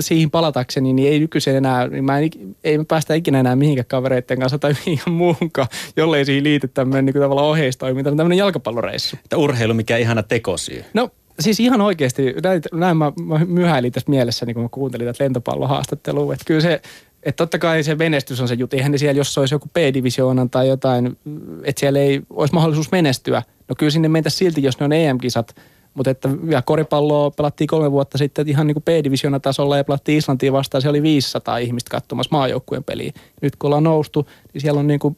[0.00, 2.30] siihen palatakseni, niin ei nykyisin enää, niin mä en,
[2.64, 7.04] ei me päästä ikinä enää mihinkään kavereiden kanssa tai mihinkään muuhunkaan, jollei siihen liity tämmöinen
[7.04, 9.16] niin tavallaan oheistoiminta, tämmöinen jalkapalloreissu.
[9.24, 10.84] Että urheilu, mikä ihana tekosyy.
[10.94, 15.06] No siis ihan oikeasti, näin, näin mä, mä myhäilin tässä mielessä, niin kun mä kuuntelin
[15.06, 16.80] tätä lentopallohaastattelua, että kyllä se,
[17.22, 18.76] että totta kai se menestys on se juttu.
[18.76, 21.18] Eihän ne siellä, jos olisi joku B-divisioonan tai jotain,
[21.64, 23.42] että siellä ei olisi mahdollisuus menestyä.
[23.68, 25.56] No kyllä sinne mentä silti, jos ne on EM-kisat.
[25.98, 30.18] Mutta että ja koripalloa pelattiin kolme vuotta sitten ihan niin kuin B-divisioonan tasolla ja pelattiin
[30.18, 30.82] Islantiin vastaan.
[30.82, 33.12] Siellä oli 500 ihmistä katsomassa maajoukkueen peliä.
[33.42, 35.16] Nyt kun ollaan noustu, niin siellä on niin kuin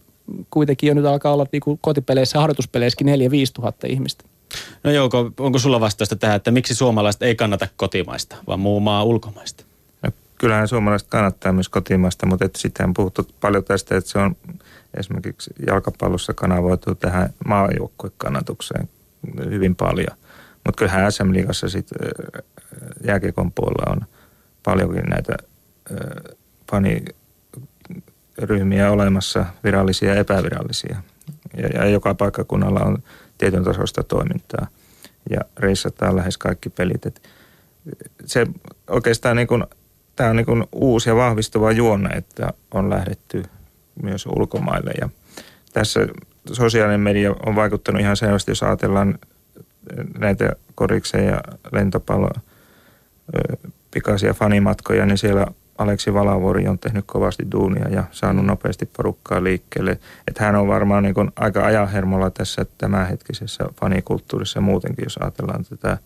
[0.50, 3.10] kuitenkin jo nyt alkaa olla niin kuin kotipeleissä ja harjoituspeleissäkin 4-5
[3.54, 4.24] tuhatta ihmistä.
[4.84, 9.04] No Jouko, onko sulla vastausta tähän, että miksi suomalaiset ei kannata kotimaista, vaan muu maa
[9.04, 9.64] ulkomaista?
[10.40, 14.36] kyllähän suomalaiset kannattaa myös kotimaista, mutta sitten on puhuttu paljon tästä, että se on
[14.94, 18.88] esimerkiksi jalkapallossa kanavoitu tähän maajoukkuekannatukseen
[19.50, 20.16] hyvin paljon.
[20.64, 21.98] Mutta kyllähän SM-liigassa sitten
[23.04, 24.00] jääkiekon puolella on
[24.62, 25.36] paljonkin näitä
[26.70, 31.02] faniryhmiä olemassa, virallisia ja epävirallisia.
[31.56, 33.02] Ja, ja joka paikkakunnalla on
[33.38, 34.66] tietyn tasoista toimintaa
[35.30, 37.06] ja reissataan lähes kaikki pelit.
[37.06, 37.28] Et
[38.24, 38.46] se
[38.90, 39.64] oikeastaan niin kuin
[40.16, 43.42] tämä on niin uusi ja vahvistuva juonne, että on lähdetty
[44.02, 44.92] myös ulkomaille.
[45.00, 45.08] Ja
[45.72, 46.00] tässä
[46.52, 49.18] sosiaalinen media on vaikuttanut ihan selvästi, jos ajatellaan
[50.18, 51.40] näitä koriksen ja
[51.72, 52.30] lentopallo
[53.90, 55.46] pikaisia fanimatkoja, niin siellä
[55.78, 59.98] Aleksi Valavuori on tehnyt kovasti duunia ja saanut nopeasti porukkaa liikkeelle.
[60.28, 65.98] Että hän on varmaan niin aika ajahermolla tässä tämänhetkisessä fanikulttuurissa muutenkin, jos ajatellaan tätä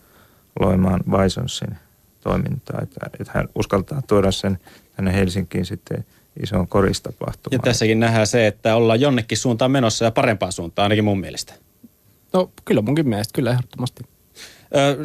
[0.60, 1.76] Loimaan Bisonsin
[2.20, 4.58] toimintaa, että, että hän uskaltaa tuoda sen
[4.96, 6.04] tänne Helsinkiin sitten
[6.42, 7.52] isoon koristapahtumaan.
[7.52, 11.54] Ja tässäkin nähdään se, että ollaan jonnekin suuntaan menossa ja parempaan suuntaan, ainakin mun mielestä.
[12.34, 14.02] No kyllä munkin mielestä, kyllä ehdottomasti.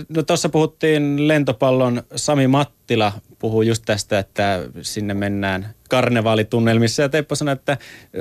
[0.10, 7.36] No tuossa puhuttiin lentopallon, Sami Mattila puhuu just tästä, että sinne mennään karnevaalitunnelmissa ja Teppo
[7.36, 7.78] sanoi, että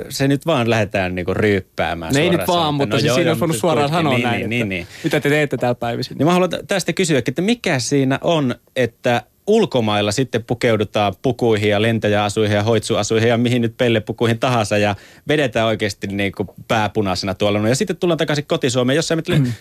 [0.09, 2.13] se nyt vaan lähdetään niinku ryyppäämään.
[2.13, 4.49] Ne ei nyt vaan, mutta no, siis siinä olisi voinut suoraan sanoa niin, näin, niin,
[4.49, 4.87] niin, niin.
[5.03, 6.17] mitä te teette täällä päivisin.
[6.17, 11.81] Niin mä haluan tästä kysyä, että mikä siinä on, että ulkomailla sitten pukeudutaan pukuihin ja
[11.81, 14.95] lentäjäasuihin ja hoitsuasuihin ja mihin nyt pellepukuihin tahansa ja
[15.27, 17.69] vedetään oikeasti niin kuin pääpunaisena tuolla.
[17.69, 19.53] Ja sitten tullaan takaisin kotisuomeen, jos sä menet mm.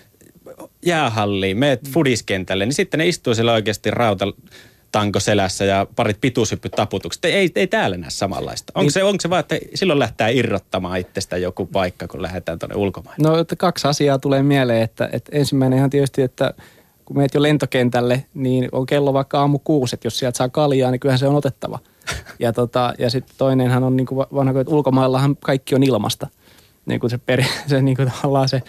[0.86, 4.26] jäähalliin, meet fudiskentälle, niin sitten ne istuu siellä oikeasti rauta
[4.92, 7.24] tanko selässä ja parit pituushyppytaputukset.
[7.24, 8.72] Ei, ei täällä näe samanlaista.
[8.74, 12.58] Onko, niin, se, onko se vaan, että silloin lähtee irrottamaan itsestä joku paikka, kun lähdetään
[12.58, 13.28] tuonne ulkomaille?
[13.28, 14.82] No, että kaksi asiaa tulee mieleen.
[14.82, 16.54] Että, että ensimmäinen ihan tietysti, että
[17.08, 20.90] kun meet jo lentokentälle, niin on kello vaikka aamu kuusi, että jos sieltä saa kaljaa,
[20.90, 21.78] niin kyllähän se on otettava.
[22.38, 26.26] Ja, tota, ja sitten toinenhan on niin kuin vanha, että ulkomaillahan kaikki on ilmasta.
[26.86, 28.62] Niin kuin se, peri, se niin kuin tavallaan se,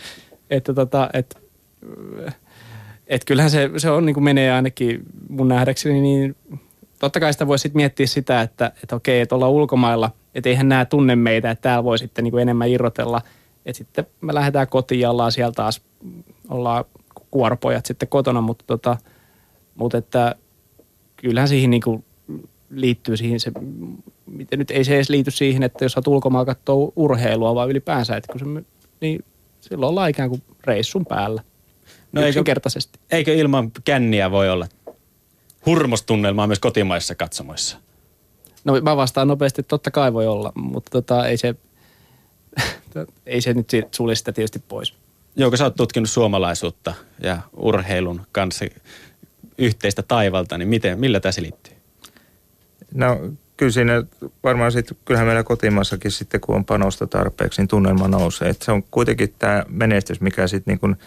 [0.49, 1.39] että tota, että
[3.08, 6.36] et kyllähän se, se on niin kuin menee ainakin mun nähdäkseni, niin
[6.99, 10.69] totta kai sitä voi sitten miettiä sitä, että, että okei, että ollaan ulkomailla, että eihän
[10.69, 13.21] nämä tunne meitä, että täällä voi sitten niin kuin enemmän irrotella.
[13.65, 15.82] Että sitten me lähdetään kotiin ja ollaan siellä taas,
[16.49, 16.86] ollaan
[17.32, 18.98] kuoropojat sitten kotona, mutta, tota,
[19.76, 20.36] mutta että
[21.18, 22.06] kyllähän siihen niin kuin
[22.70, 23.52] liittyy siihen se,
[24.26, 28.18] miten nyt ei se edes liity siihen, että jos olet ulkomaan katsoa urheilua, vaan ylipäänsä,
[28.18, 28.65] että kun se,
[29.02, 29.26] niin
[29.62, 31.44] silloin ollaan ikään kuin reissun päällä.
[32.12, 33.00] No yksinkertaisesti.
[33.00, 34.68] Eikö, eikö ilman känniä voi olla
[35.65, 37.78] hurmostunnelmaa myös kotimaissa katsomoissa?
[38.63, 41.56] No mä vastaan nopeasti, että totta kai voi olla, mutta tota, ei, se,
[43.26, 44.94] ei se nyt sulje sitä tietysti pois.
[45.39, 48.65] Joo, sä oot tutkinut suomalaisuutta ja urheilun kanssa
[49.58, 51.73] yhteistä taivalta, niin miten, millä tämä liittyy?
[52.93, 53.19] No
[53.58, 54.04] kyllä siinä
[54.43, 58.49] varmaan sitten, kyllähän meillä kotimaassakin sitten kun on panosta tarpeeksi, niin tunnelma nousee.
[58.49, 60.97] Et se on kuitenkin tämä menestys, mikä sitten niin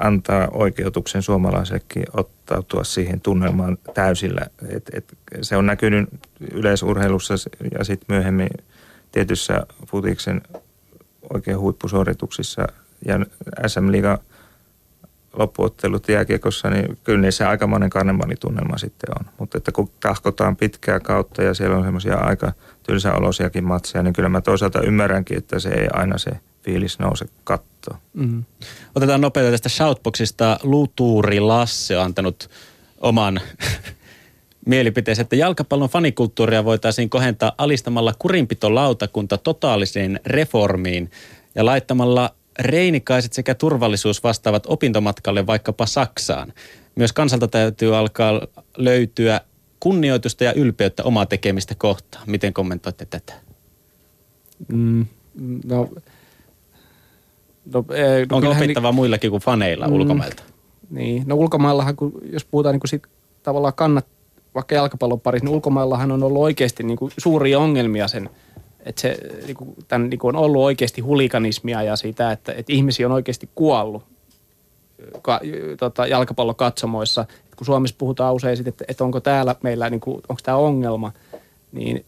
[0.00, 4.46] antaa oikeutuksen suomalaisellekin ottautua siihen tunnelmaan täysillä.
[4.68, 6.08] Et, et se on näkynyt
[6.52, 7.34] yleisurheilussa
[7.78, 8.50] ja sitten myöhemmin
[9.12, 10.42] tietyssä futiksen
[11.32, 12.66] oikein huippusuorituksissa
[13.04, 13.18] ja
[13.66, 14.18] SM Liiga
[15.32, 19.32] loppuottelut jääkiekossa, niin kyllä niissä aikamoinen karnevalitunnelma sitten on.
[19.38, 24.28] Mutta että kun tahkotaan pitkää kautta ja siellä on semmoisia aika tylsäolosiakin matseja, niin kyllä
[24.28, 26.30] mä toisaalta ymmärränkin, että se ei aina se
[26.62, 27.98] fiilis nouse kattoon.
[28.14, 28.44] Mm-hmm.
[28.94, 30.58] Otetaan nopeasti tästä shoutboxista.
[30.62, 32.50] Lutuuri Lasse on antanut
[33.00, 33.40] oman
[34.66, 41.10] mielipiteensä, että jalkapallon fanikulttuuria voitaisiin kohentaa alistamalla kurinpitolautakunta totaaliseen reformiin
[41.54, 46.52] ja laittamalla reinikaiset sekä turvallisuus vastaavat opintomatkalle vaikkapa Saksaan.
[46.94, 48.40] Myös kansalta täytyy alkaa
[48.76, 49.40] löytyä
[49.80, 52.24] kunnioitusta ja ylpeyttä omaa tekemistä kohtaan.
[52.26, 53.32] Miten kommentoitte tätä?
[54.68, 55.06] Mm,
[55.64, 55.88] no,
[57.74, 60.42] no, e, no Onko opittavaa niin, muillakin kuin faneilla mm, ulkomailta?
[60.90, 63.02] Niin, no ulkomaillahan, kun, jos puhutaan niin kuin sit,
[63.42, 64.06] tavallaan kannat,
[64.54, 68.30] vaikka jalkapallon parissa, niin ulkomaillahan on ollut oikeasti niin kuin suuria ongelmia sen–
[68.88, 72.72] että se niin kuin, tämän, niin kuin on ollut oikeasti hulikanismia ja sitä, että, että
[72.72, 74.02] ihmisiä on oikeasti kuollut
[75.22, 75.40] ka,
[75.78, 77.26] tota, jalkapallokatsomoissa.
[77.46, 80.56] Et kun Suomessa puhutaan usein siitä, että, että onko täällä meillä, niin kuin, onko tämä
[80.56, 81.12] ongelma,
[81.72, 82.04] niin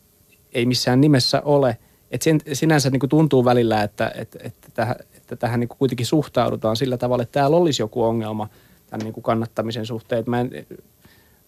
[0.53, 1.77] ei missään nimessä ole.
[2.11, 5.79] Et sen, sinänsä niin kuin tuntuu välillä, että, että, että tähän, että tähän niin kuin
[5.79, 8.49] kuitenkin suhtaudutaan sillä tavalla, että täällä olisi joku ongelma
[8.91, 10.25] tämän niin kuin kannattamisen suhteen.
[10.27, 10.67] mä en,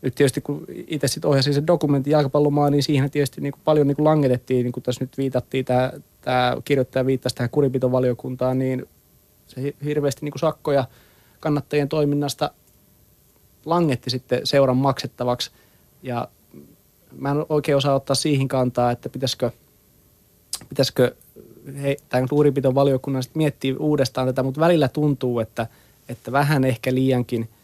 [0.03, 3.87] nyt tietysti kun itse sitten ohjasin sen dokumentin jalkapallomaa, niin siihen tietysti niin kuin paljon
[3.87, 8.89] niin kuin langetettiin, niin kuin tässä nyt viitattiin, tämä, tämä kirjoittaja viittasi tähän kuripitovaliokuntaan, niin
[9.47, 10.85] se hirveästi niin kuin sakkoja
[11.41, 12.51] kannattajien toiminnasta
[13.65, 15.51] langetti sitten seuran maksettavaksi.
[16.03, 16.29] Ja
[17.19, 19.51] mä en oikein osaa ottaa siihen kantaa, että pitäisikö,
[20.69, 21.15] pitäisikö
[21.83, 25.67] he, tämän kurinpiton valiokunnan miettiä uudestaan tätä, mutta välillä tuntuu, että,
[26.09, 27.49] että vähän ehkä liiankin–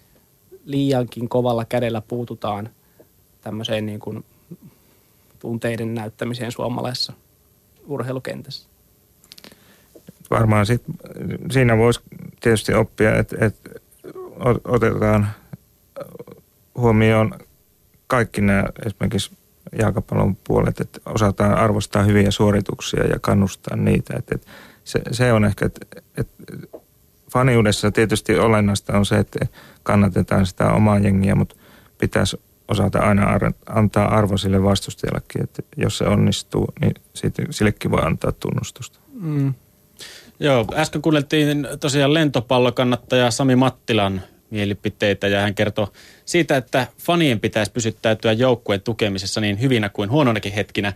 [0.68, 2.70] liiankin kovalla kädellä puututaan
[3.40, 4.24] tämmöiseen niin kuin
[5.38, 7.12] tunteiden näyttämiseen suomalaisessa
[7.86, 8.68] urheilukentässä.
[10.30, 10.82] Varmaan sit,
[11.50, 12.00] siinä voisi
[12.40, 13.70] tietysti oppia, että, että
[14.64, 15.28] otetaan
[16.76, 17.38] huomioon
[18.06, 19.30] kaikki nämä esimerkiksi
[19.78, 24.14] jalkapallon puolet, että osataan arvostaa hyviä suorituksia ja kannustaa niitä.
[24.18, 24.46] Että, että
[24.84, 26.44] se, se on ehkä, että, että
[27.38, 29.46] faniudessa tietysti olennaista on se, että
[29.82, 31.56] kannatetaan sitä omaa jengiä, mutta
[31.98, 37.90] pitäisi osata aina ar- antaa arvo sille vastustajallekin, että jos se onnistuu, niin siitä, sillekin
[37.90, 38.98] voi antaa tunnustusta.
[39.12, 39.54] Mm.
[40.40, 45.86] Joo, äsken kuunneltiin tosiaan lentopallokannattaja Sami Mattilan mielipiteitä ja hän kertoi
[46.24, 50.92] siitä, että fanien pitäisi pysyttäytyä joukkueen tukemisessa niin hyvinä kuin huononakin hetkinä.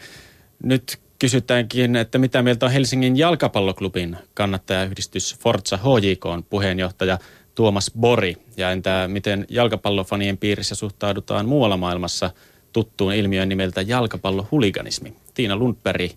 [0.62, 7.18] Nyt kysytäänkin, että mitä mieltä on Helsingin jalkapalloklubin kannattajayhdistys Forza HJK puheenjohtaja
[7.54, 8.36] Tuomas Bori.
[8.56, 12.30] Ja entä miten jalkapallofanien piirissä suhtaudutaan muualla maailmassa
[12.72, 15.16] tuttuun ilmiön nimeltä jalkapallohuliganismi?
[15.34, 16.10] Tiina Lundberg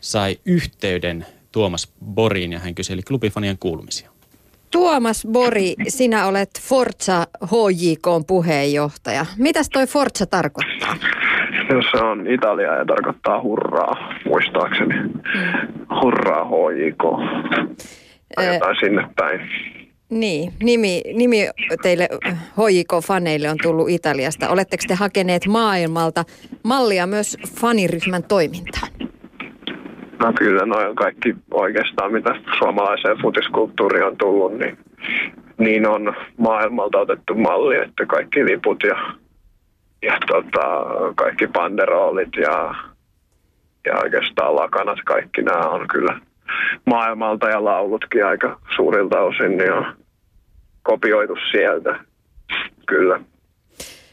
[0.00, 4.10] sai yhteyden Tuomas Boriin ja hän kyseli klubifanien kuulumisia.
[4.70, 9.26] Tuomas Bori, sinä olet Forza HJK puheenjohtaja.
[9.38, 10.96] Mitäs toi Forza tarkoittaa?
[11.70, 14.94] Jos se on Italia ja tarkoittaa hurraa, muistaakseni.
[14.94, 15.12] Mm.
[16.02, 17.02] Hurraa HJK.
[18.34, 19.40] Tai jotain sinne päin.
[20.10, 21.48] Niin, nimi, nimi
[21.82, 24.48] teille HJK-faneille on tullut Italiasta.
[24.48, 26.24] Oletteko te hakeneet maailmalta
[26.62, 28.87] mallia myös faniryhmän toimintaan?
[30.18, 34.78] No kyllä, noin kaikki oikeastaan, mitä suomalaiseen futiskulttuuriin on tullut, niin,
[35.58, 39.12] niin on maailmalta otettu malli, että kaikki liput ja,
[40.02, 40.84] ja tota,
[41.16, 42.74] kaikki panderoolit ja,
[43.86, 46.20] ja oikeastaan lakanat, kaikki nämä on kyllä
[46.86, 49.86] maailmalta ja laulutkin aika suurilta osin niin on
[50.82, 52.00] kopioitu sieltä,
[52.86, 53.20] kyllä.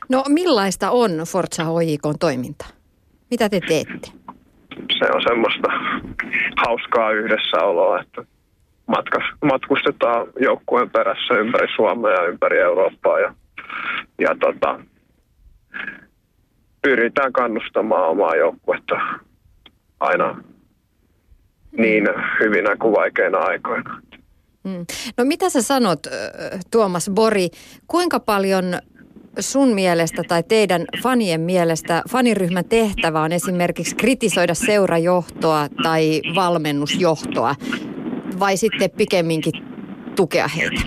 [0.10, 2.66] No millaista on Forza HJK toiminta?
[3.32, 4.25] Mitä te teette?
[5.00, 5.68] Se on semmoista
[6.66, 8.24] hauskaa yhdessäoloa, että
[8.88, 13.36] matkas, matkustetaan joukkueen perässä ympäri Suomea ja ympäri Eurooppaa ja,
[14.20, 14.80] ja tota,
[16.82, 18.96] pyritään kannustamaan omaa joukkuetta
[20.00, 20.44] aina
[21.78, 22.08] niin
[22.40, 24.02] hyvinä kuin vaikeina aikoina.
[24.64, 24.86] Mm.
[25.18, 26.00] No mitä sä sanot,
[26.72, 27.50] Tuomas Bori,
[27.88, 28.66] kuinka paljon
[29.40, 37.56] sun mielestä tai teidän fanien mielestä faniryhmän tehtävä on esimerkiksi kritisoida seurajohtoa tai valmennusjohtoa
[38.40, 39.54] vai sitten pikemminkin
[40.16, 40.82] tukea heitä?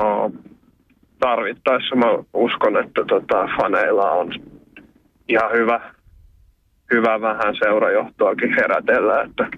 [0.00, 0.32] No
[1.20, 4.32] tarvittaessa mä uskon, että tota, faneilla on
[5.28, 5.80] ihan hyvä,
[6.92, 9.48] hyvä vähän seurajohtoakin herätellä, että,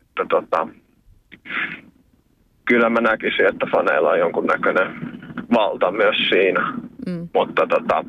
[0.00, 0.68] että tota,
[2.64, 5.21] kyllä mä näkisin, että faneilla on jonkunnäköinen
[5.54, 6.72] valta myös siinä.
[7.06, 7.28] Mm.
[7.34, 8.04] Mutta tota,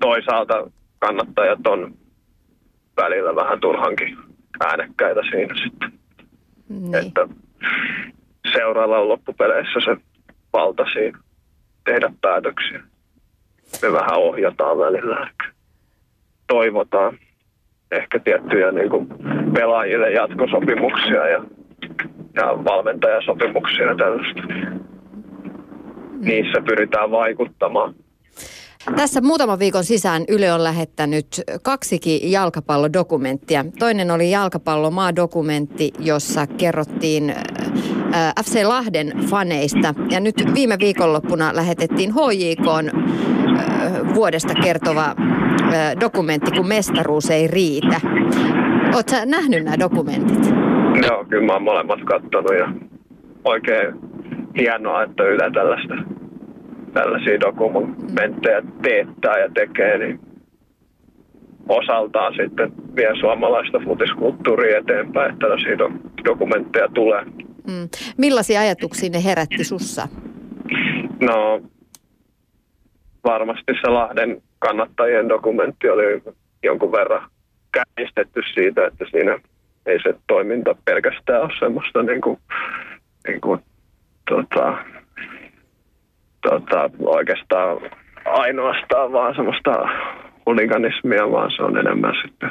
[0.00, 1.94] toisaalta kannattajat on
[2.96, 4.18] välillä vähän turhankin
[4.64, 5.92] äänekkäitä siinä sitten.
[6.68, 6.94] Niin.
[6.94, 7.28] Että
[8.52, 9.96] seuraalla on loppupeleissä se
[10.52, 11.18] valta siinä
[11.84, 12.80] tehdä päätöksiä.
[13.82, 15.30] Me vähän ohjataan välillä.
[16.46, 17.18] Toivotaan
[17.90, 19.08] ehkä tiettyjä niin kuin
[19.54, 21.44] pelaajille jatkosopimuksia ja
[22.34, 24.42] ja valmentajasopimuksia ja tällaista.
[26.20, 27.94] Niissä pyritään vaikuttamaan.
[28.96, 31.26] Tässä muutaman viikon sisään Yle on lähettänyt
[31.62, 33.64] kaksikin jalkapallodokumenttia.
[33.78, 37.34] Toinen oli jalkapallomaa-dokumentti, jossa kerrottiin
[38.44, 39.94] FC Lahden faneista.
[40.10, 42.94] Ja nyt viime viikonloppuna lähetettiin HJK
[44.14, 45.14] vuodesta kertova
[46.00, 48.00] dokumentti, kun mestaruus ei riitä.
[48.94, 50.46] Oletko nähnyt nämä dokumentit?
[51.08, 52.72] Joo, kyllä mä oon molemmat katsonut ja
[53.44, 53.94] oikein
[54.58, 55.94] hienoa, että Yle tällaista,
[56.92, 60.20] tällaisia dokumentteja teettää ja tekee, niin
[61.68, 67.24] osaltaan sitten vie suomalaista futiskulttuuria eteenpäin, että tällaisia do- dokumentteja tulee.
[67.68, 67.88] Mm.
[68.18, 70.08] Millaisia ajatuksia ne herätti sussa?
[71.20, 71.60] No
[73.24, 76.22] varmasti se Lahden kannattajien dokumentti oli
[76.62, 77.30] jonkun verran
[77.72, 79.38] käynnistetty siitä, että siinä
[79.86, 82.38] ei se toiminta pelkästään ole semmoista niin kuin,
[83.28, 83.60] niin kuin,
[84.28, 84.78] tota,
[86.42, 87.78] tota, oikeastaan
[88.24, 89.88] ainoastaan vaan semmoista
[90.46, 92.50] huliganismia, vaan se on enemmän sitten,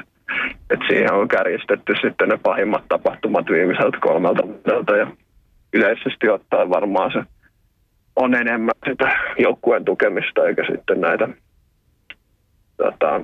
[0.69, 5.07] että siihen on kärjistetty sitten ne pahimmat tapahtumat viimeiseltä kolmelta vuodelta ja
[5.73, 7.23] yleisesti ottaen varmaan se
[8.15, 11.27] on enemmän sitä joukkueen tukemista eikä sitten näitä
[12.77, 13.21] tota,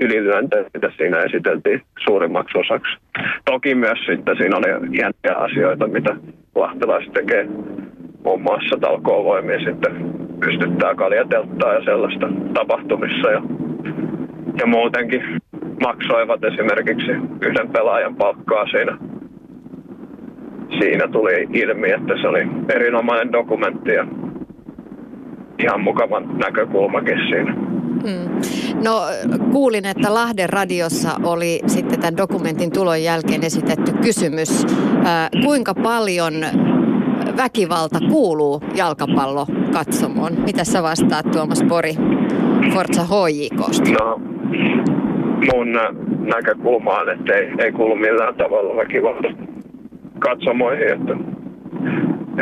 [0.00, 0.64] ylilyöntejä,
[0.96, 2.96] siinä esiteltiin suurimmaksi osaksi.
[3.44, 6.16] Toki myös sitten siinä oli hienoja asioita, mitä
[6.54, 7.48] lahtelaiset tekee
[8.24, 13.42] muun muassa talkoovoimia sitten pystyttää kaljatelttaa ja sellaista tapahtumissa ja,
[14.58, 15.22] ja muutenkin
[15.82, 17.12] maksoivat esimerkiksi
[17.46, 18.98] yhden pelaajan palkkaa siinä.
[20.80, 24.06] Siinä tuli ilmi, että se oli erinomainen dokumentti ja
[25.58, 27.71] ihan mukavan näkökulmakin siinä.
[28.02, 28.40] Mm.
[28.84, 29.00] No
[29.52, 34.66] kuulin, että Lahden radiossa oli sitten tämän dokumentin tulon jälkeen esitetty kysymys,
[35.06, 36.34] äh, kuinka paljon
[37.36, 40.32] väkivalta kuuluu jalkapallokatsomoon.
[40.44, 41.94] Mitä sä vastaat Tuomas Pori
[42.74, 43.90] Forza HJKsta?
[43.90, 44.20] No,
[45.52, 45.72] mun
[46.34, 49.28] näkökulma on, että ei, ei kuulu millään tavalla väkivalta
[50.18, 51.16] katsomoihin, että,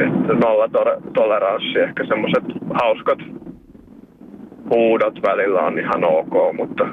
[0.04, 0.68] että nolla
[1.14, 2.44] toleranssi, ehkä semmoiset
[2.82, 3.18] hauskat
[4.70, 6.84] huudot välillä on ihan ok, mutta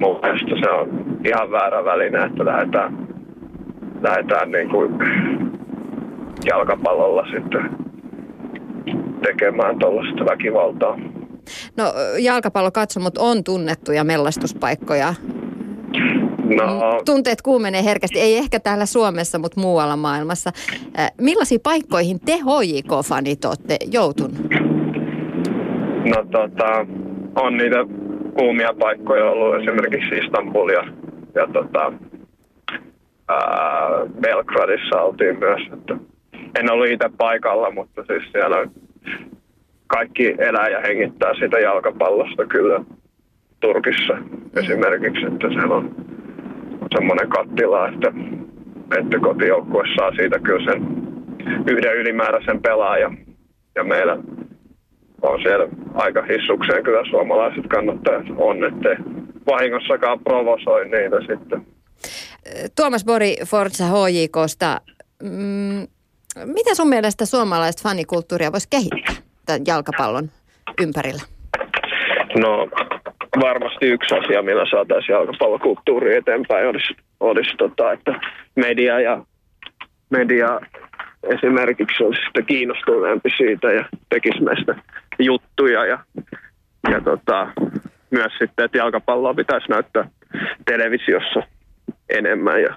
[0.00, 3.08] mun mielestä se on ihan väärä väline, että lähdetään,
[4.02, 4.98] lähdetään niin kuin
[6.44, 7.70] jalkapallolla sitten
[9.22, 10.98] tekemään tuollaista väkivaltaa.
[11.76, 11.84] No
[12.18, 15.14] jalkapallokatsomot on tunnettuja mellastuspaikkoja.
[16.56, 20.50] No, Tunteet kuumenee herkästi, ei ehkä täällä Suomessa, mutta muualla maailmassa.
[20.98, 24.61] Äh, millaisiin paikkoihin te HJK-fanit olette joutunut?
[26.04, 26.86] No tota,
[27.34, 27.76] on niitä
[28.38, 30.84] kuumia paikkoja ollut esimerkiksi Istanbul ja,
[31.34, 31.92] ja tota,
[33.28, 33.38] ää,
[34.20, 35.60] Belgradissa oltiin myös.
[35.72, 35.96] Että
[36.60, 38.68] en ollut itse paikalla, mutta siis siellä
[39.86, 42.84] kaikki elää ja hengittää sitä jalkapallosta kyllä
[43.60, 44.18] Turkissa
[44.56, 45.94] esimerkiksi, että siellä on
[46.94, 48.12] semmoinen kattila, että,
[48.98, 50.82] että kotijoukkue saa siitä kyllä sen
[51.66, 53.18] yhden ylimääräisen pelaajan.
[53.74, 54.18] Ja meillä
[55.22, 58.96] on siellä aika hissukseen kyllä suomalaiset kannattajat on, ettei
[59.46, 61.66] vahingossakaan provosoi niitä sitten.
[62.76, 64.80] Tuomas Bori Forza HJKsta.
[65.22, 65.86] Mm,
[66.44, 69.14] miten sun mielestä suomalaista fanikulttuuria voisi kehittää
[69.46, 70.28] tämän jalkapallon
[70.82, 71.22] ympärillä?
[72.38, 72.68] No
[73.40, 78.20] varmasti yksi asia, millä saataisiin jalkapallokulttuuri eteenpäin, olisi, olisi tota, että
[78.54, 79.24] media ja
[80.10, 80.60] media
[81.22, 84.74] esimerkiksi olisi sitten kiinnostuneempi siitä ja tekisi meistä
[85.18, 85.98] juttuja ja,
[86.90, 87.48] ja tota,
[88.10, 90.08] myös sitten, että jalkapalloa pitäisi näyttää
[90.64, 91.42] televisiossa
[92.08, 92.76] enemmän ja,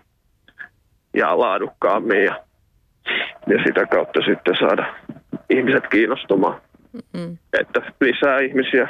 [1.13, 2.43] ja laadukkaammin ja,
[3.47, 4.93] ja sitä kautta sitten saada
[5.49, 6.61] ihmiset kiinnostumaan.
[7.13, 7.37] Mm.
[7.59, 8.89] Että lisää ihmisiä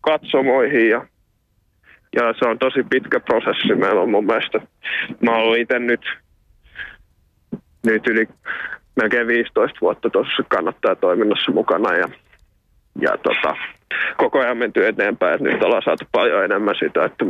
[0.00, 1.06] katsomoihin ja,
[2.16, 4.60] ja se on tosi pitkä prosessi meillä on mun mielestä.
[5.20, 6.00] Mä oon itse nyt,
[7.86, 8.28] nyt yli
[8.96, 12.08] melkein 15 vuotta tuossa kannattajatoiminnassa mukana ja,
[13.00, 13.56] ja tota,
[14.16, 17.24] koko ajan menty eteenpäin, että nyt ollaan saatu paljon enemmän sitä, että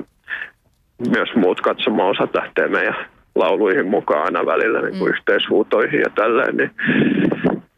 [1.11, 2.97] myös muut katsomo-osat lähtee meidän
[3.35, 5.14] lauluihin mukaan aina välillä niin kuin Mm.
[5.14, 6.71] yhteishuutoihin ja tälleen, niin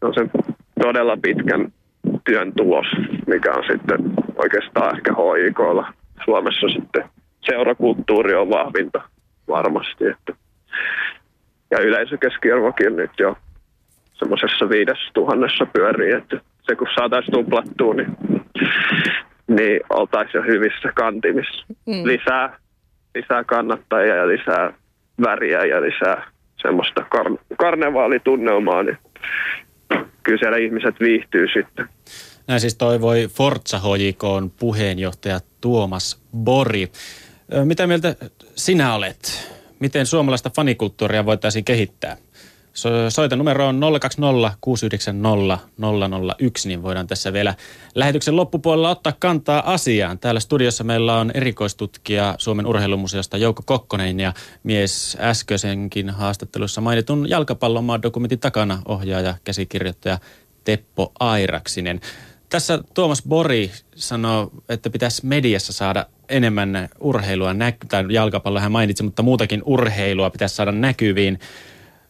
[0.01, 0.31] se on sen
[0.83, 1.73] todella pitkän
[2.25, 2.87] työn tulos,
[3.27, 3.99] mikä on sitten
[4.37, 5.93] oikeastaan ehkä HIKlla
[6.25, 7.05] Suomessa sitten
[7.41, 9.03] seurakulttuuri on vahvinta
[9.49, 10.07] varmasti.
[10.07, 10.33] Että.
[11.71, 13.37] Ja yleisökeskiarvokin nyt jo
[14.13, 18.17] semmoisessa viides tuhannessa pyörii, että se kun saataisiin tuplattua, niin,
[19.49, 21.67] niin oltaisiin jo hyvissä kantimissa.
[21.87, 22.05] Mm.
[22.05, 22.59] Lisää,
[23.15, 24.73] lisää kannattajia ja lisää
[25.23, 26.31] väriä ja lisää
[26.63, 28.99] semmoista kar- karnevaalitunnelmaa, niin
[30.23, 31.89] kyllä siellä ihmiset viihtyy sitten.
[32.47, 36.89] Näin siis toivoi Forza HJKn puheenjohtaja Tuomas Bori.
[37.65, 38.17] Mitä mieltä
[38.57, 39.53] sinä olet?
[39.81, 42.17] Miten suomalaista fanikulttuuria voitaisiin kehittää?
[42.79, 45.59] So- Soita numero on 020 690
[46.39, 47.55] 001, niin voidaan tässä vielä
[47.95, 50.19] lähetyksen loppupuolella ottaa kantaa asiaan.
[50.19, 58.03] Täällä studiossa meillä on erikoistutkija Suomen urheilumuseosta Jouko Kokkonen ja mies äskeisenkin haastattelussa mainitun jalkapallomaan
[58.03, 60.19] dokumentin takana ohjaaja, käsikirjoittaja
[60.65, 62.01] Teppo Airaksinen.
[62.49, 69.03] Tässä Tuomas Bori sanoo, että pitäisi mediassa saada enemmän urheilua, nä- tai jalkapalloa hän mainitsi,
[69.03, 71.39] mutta muutakin urheilua pitäisi saada näkyviin.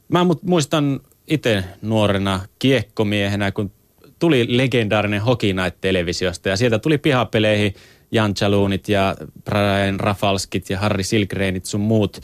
[0.09, 3.71] Mä mu- muistan itse nuorena kiekkomiehenä, kun
[4.19, 7.75] tuli legendaarinen Hockey Night televisiosta ja sieltä tuli pihapeleihin
[8.13, 12.21] Jan Chalunit ja Brian Rafalskit ja Harry Silgrenit sun muut.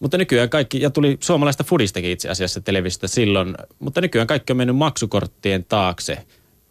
[0.00, 4.56] Mutta nykyään kaikki, ja tuli suomalaista fudistakin itse asiassa televisiosta silloin, mutta nykyään kaikki on
[4.56, 6.18] mennyt maksukorttien taakse,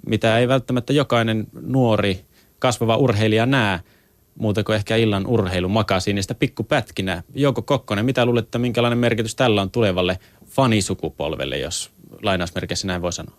[0.06, 2.26] mitä ei välttämättä jokainen nuori
[2.60, 3.80] kasvava urheilija näe,
[4.36, 7.24] muuta kuin ehkä illan urheilu makasiin niistä pikkupätkinä.
[7.36, 10.20] Jouko Kokkonen, mitä luulet, että minkälainen merkitys tällä on tulevalle
[10.60, 11.92] fanisukupolvelle, jos
[12.22, 13.38] lainausmerkeissä näin voi sanoa?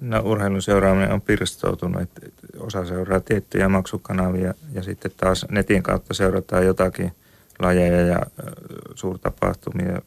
[0.00, 2.20] No urheilun seuraaminen on pirstoutunut, että
[2.58, 7.12] osa seuraa tiettyjä maksukanavia ja sitten taas netin kautta seurataan jotakin
[7.58, 8.20] lajeja ja
[8.94, 10.02] suurtapahtumia.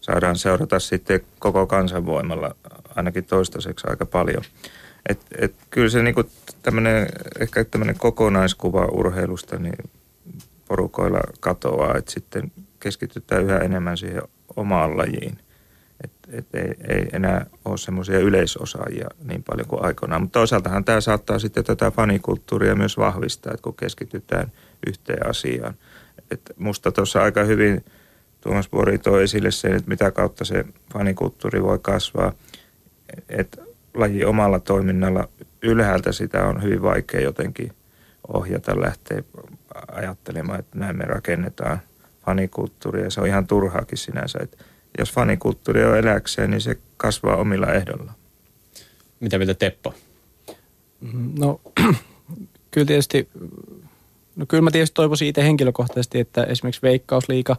[0.00, 2.56] Saadaan seurata sitten koko kansanvoimalla
[2.96, 4.42] ainakin toistaiseksi aika paljon.
[5.08, 6.24] Et, et kyllä se niinku
[6.62, 7.06] tämmönen,
[7.40, 9.90] ehkä tämmöinen kokonaiskuva urheilusta niin
[10.68, 14.22] porukoilla katoaa, että sitten keskitytään yhä enemmän siihen
[14.56, 15.38] omaan lajiin.
[16.04, 20.22] Et, et ei, ei enää ole semmoisia yleisosaajia niin paljon kuin aikoinaan.
[20.22, 24.52] Mutta toisaaltahan tämä saattaa sitten tätä fanikulttuuria myös vahvistaa, että kun keskitytään
[24.86, 25.74] yhteen asiaan.
[26.30, 27.84] Et musta tuossa aika hyvin
[28.40, 32.32] Tuomas Bori toi esille sen, että mitä kautta se fanikulttuuri voi kasvaa.
[33.28, 33.62] Että
[33.94, 35.28] laji omalla toiminnalla
[35.62, 37.72] ylhäältä sitä on hyvin vaikea jotenkin
[38.28, 39.22] ohjata, lähteä
[39.92, 41.78] ajattelemaan, että näin me rakennetaan
[42.24, 43.10] fanikulttuuria.
[43.10, 44.38] Se on ihan turhaakin sinänsä.
[44.42, 44.64] Että
[44.98, 48.12] jos fanikulttuuri on eläkseen, niin se kasvaa omilla ehdolla.
[49.20, 49.94] Mitä mieltä Teppo?
[51.38, 51.60] No
[52.70, 53.28] kyllä tietysti,
[54.36, 57.56] no kyllä mä tietysti toivoisin itse henkilökohtaisesti, että esimerkiksi Veikkausliiga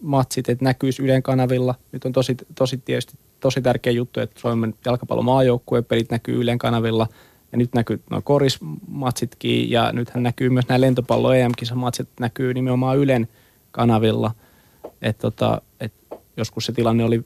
[0.00, 1.74] matsit, että näkyisi Ylen kanavilla.
[1.92, 6.58] Nyt on tosi, tosi tietysti tosi tärkeä juttu, että Suomen jalkapallon maajoukkueen pelit näkyy Ylen
[6.58, 7.06] kanavilla
[7.52, 13.28] ja nyt näkyy nuo korismatsitkin ja nythän näkyy myös nämä lentopallo EM-kisamatsit näkyy nimenomaan Ylen
[13.70, 14.30] kanavilla.
[15.02, 15.92] Et tota, et
[16.36, 17.24] joskus se tilanne oli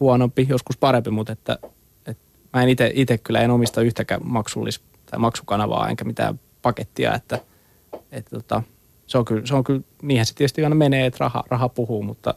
[0.00, 1.58] huonompi, joskus parempi, mutta että,
[2.06, 2.18] et
[2.52, 7.40] mä en itse kyllä en omista yhtäkään maksullis, tai maksukanavaa enkä mitään pakettia, että
[8.12, 8.62] et tota,
[9.06, 12.02] se on kyllä, se on kyllä, niinhän se tietysti aina menee, että raha, raha puhuu,
[12.02, 12.34] mutta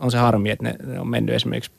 [0.00, 1.70] on se harmi, että ne, ne on mennyt esimerkiksi,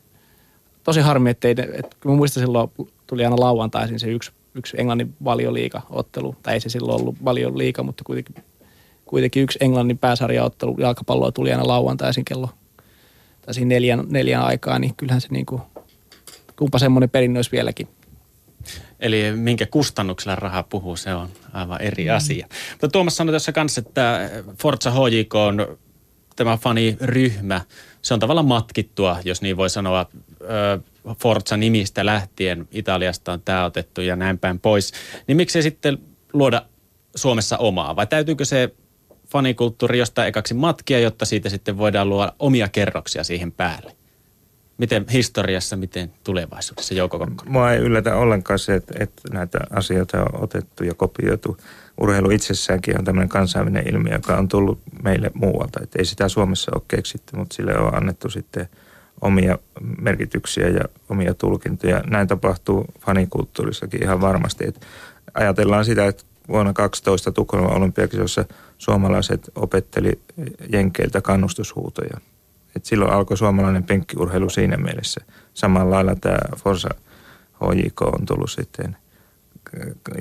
[0.84, 2.72] tosi harmi, että, ei, että mä muistan silloin
[3.08, 8.04] tuli aina lauantaisin se yksi, yksi Englannin valioliiga-ottelu, tai ei se silloin ollut valioliiga, mutta
[8.04, 8.44] kuitenkin,
[9.06, 12.50] kuitenkin yksi Englannin pääsarjaottelu jalkapalloa tuli aina lauantaisin kello
[13.42, 15.62] tai siinä neljän, neljän aikaa, niin kyllähän se niin kuin,
[16.56, 17.88] kumpa semmoinen perinne olisi vieläkin.
[19.00, 22.16] Eli minkä kustannuksella raha puhuu, se on aivan eri mm.
[22.16, 22.48] asia.
[22.72, 24.30] Mutta Tuomas sanoi tässä kanssa, että
[24.62, 25.78] Forza HJK on
[26.36, 27.62] tämä faniryhmä,
[28.02, 30.06] se on tavallaan matkittua, jos niin voi sanoa.
[31.20, 34.94] Forza-nimistä lähtien Italiasta on tämä otettu ja näin päin pois.
[35.28, 35.98] Niin miksi sitten
[36.34, 36.66] luoda
[37.16, 37.96] Suomessa omaa?
[37.96, 38.74] Vai täytyykö se
[39.32, 43.96] fanikulttuuri jostain ekaksi matkia, jotta siitä sitten voidaan luoda omia kerroksia siihen päälle?
[44.78, 47.52] Miten historiassa, miten tulevaisuudessa Jouko Kokkonen?
[47.52, 51.58] Mua ei yllätä ollenkaan se, että, että näitä asioita on otettu ja kopioitu.
[52.02, 55.80] Urheilu itsessäänkin on tämmöinen kansainvälinen ilmiö, joka on tullut meille muualta.
[55.84, 58.70] Että ei sitä Suomessa ole keksitty, mutta sille on annettu sitten
[59.22, 59.58] omia
[60.02, 62.04] merkityksiä ja omia tulkintoja.
[62.08, 64.68] Näin tapahtuu fanikulttuurissakin ihan varmasti.
[64.68, 64.86] Että
[65.34, 68.46] ajatellaan sitä, että vuonna 12 Tukholman olympiakisossa
[68.82, 70.20] suomalaiset opetteli
[70.72, 72.18] jenkeiltä kannustushuutoja.
[72.76, 75.22] Et silloin alkoi suomalainen penkkiurheilu siinä mielessä.
[75.54, 76.90] Samalla lailla tämä Forza
[77.62, 78.98] HJK on tullut sitten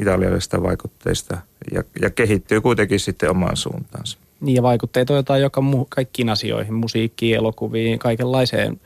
[0.01, 1.39] italialaisista vaikutteista
[1.73, 4.19] ja, ja kehittyy kuitenkin sitten omaan suuntaansa.
[4.41, 8.81] Niin ja vaikutteita jotain joka muu, kaikkiin asioihin, musiikkiin, elokuviin, kaikenlaiseen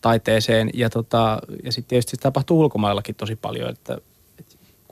[0.00, 0.70] taiteeseen.
[0.74, 3.98] Ja, tota, ja sitten tietysti se tapahtuu ulkomaillakin tosi paljon, että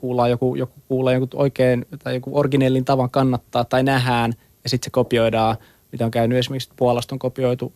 [0.05, 4.33] kuullaan joku, joku kuulee joku oikein tai joku originellin tavan kannattaa tai nähdään
[4.63, 5.57] ja sitten se kopioidaan,
[5.91, 7.73] mitä on käynyt esimerkiksi Puolasta on kopioitu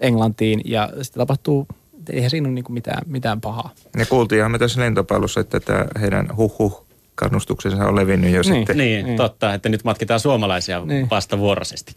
[0.00, 1.66] Englantiin ja sitten tapahtuu,
[2.10, 3.70] eihän siinä ole niin mitään, mitään pahaa.
[3.98, 8.76] Ja kuultiinhan me tässä lentopallossa, että tämä heidän huh-huh kannustuksensa on levinnyt jo niin, sitten.
[8.76, 11.10] Niin, niin, totta, että nyt matkitaan suomalaisia niin.
[11.10, 11.92] vastavuoroisesti.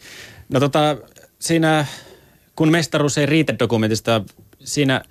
[0.49, 0.97] No tota,
[1.39, 1.85] siinä,
[2.55, 4.21] kun mestaruus ei riitä dokumentista,
[4.59, 5.01] siinä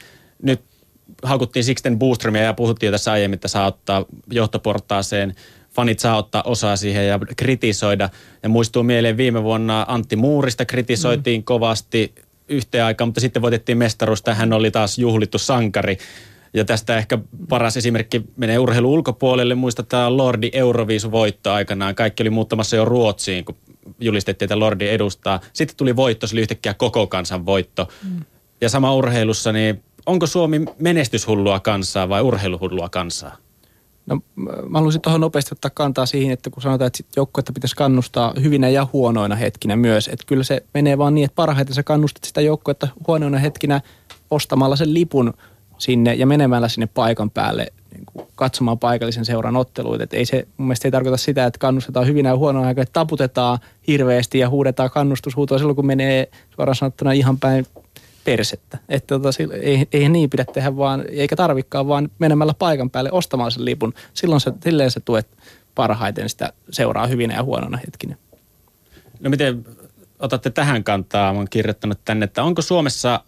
[0.43, 0.61] nyt
[1.25, 5.35] haukuttiin Sixten Boostromia ja puhuttiin jo tässä aiemmin, että saa ottaa johtoportaaseen
[5.75, 8.09] fanit saa ottaa osaa siihen ja kritisoida.
[8.43, 11.45] Ja muistuu mieleen viime vuonna Antti Muurista kritisoitiin mm.
[11.45, 12.15] kovasti
[12.49, 14.23] yhteen aikaan, mutta sitten voitettiin mestaruus.
[14.33, 15.99] Hän oli taas juhlittu sankari.
[16.55, 17.19] Ja tästä ehkä
[17.49, 19.55] paras esimerkki menee urheilu ulkopuolelle.
[19.55, 21.95] Muistetaan Lordi Euroviisu voitto aikanaan.
[21.95, 23.57] Kaikki oli muuttamassa jo Ruotsiin, kun
[24.01, 25.41] julistettiin, että Lordi edustaa.
[25.53, 27.89] Sitten tuli voitto, se oli yhtäkkiä koko kansan voitto.
[28.11, 28.21] Mm.
[28.61, 33.37] Ja sama urheilussa, niin onko Suomi menestyshullua kansaa vai urheiluhullua kansaa?
[34.07, 38.35] No mä haluaisin tuohon nopeasti ottaa kantaa siihen, että kun sanotaan, että joukkuetta pitäisi kannustaa
[38.43, 40.09] hyvinä ja huonoina hetkinä myös.
[40.09, 43.81] Että kyllä se menee vaan niin, että parhaiten sä kannustat sitä joukkuetta huonoina hetkinä
[44.31, 45.35] ostamalla sen lipun
[45.79, 50.05] sinne ja menemällä sinne paikan päälle niin kuin katsomaan paikallisen seuran otteluita.
[50.05, 52.93] Että ei se mun mielestä ei tarkoita sitä, että kannustetaan hyvinä ja huonoina aikoina, että
[52.93, 57.67] taputetaan hirveästi ja huudetaan kannustushuutoa silloin, kun menee suoraan sanottuna ihan päin
[58.25, 58.79] persettä.
[58.89, 59.29] Että tota,
[59.63, 63.95] ei, ei niin pidä tehdä vaan, eikä tarvikaan vaan menemällä paikan päälle ostamaan sen lipun.
[64.15, 65.27] Silloin se, silleen se tuet
[65.75, 68.17] parhaiten sitä seuraa hyvinä ja huonona hetkinä.
[69.21, 69.67] No miten
[70.19, 71.31] otatte tähän kantaa?
[71.31, 73.21] Olen kirjoittanut tänne, että onko Suomessa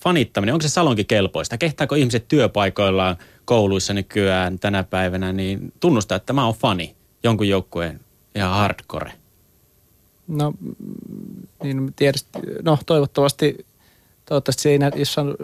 [0.00, 1.58] fanittaminen, onko se salonkin kelpoista?
[1.58, 8.00] Kehtaako ihmiset työpaikoillaan kouluissa nykyään tänä päivänä niin tunnustaa, että mä oon fani jonkun joukkueen
[8.34, 9.12] ihan hardcore?
[10.28, 10.52] No,
[11.62, 12.30] niin tietysti,
[12.62, 13.66] no toivottavasti
[14.28, 15.36] toivottavasti siinä, jos on,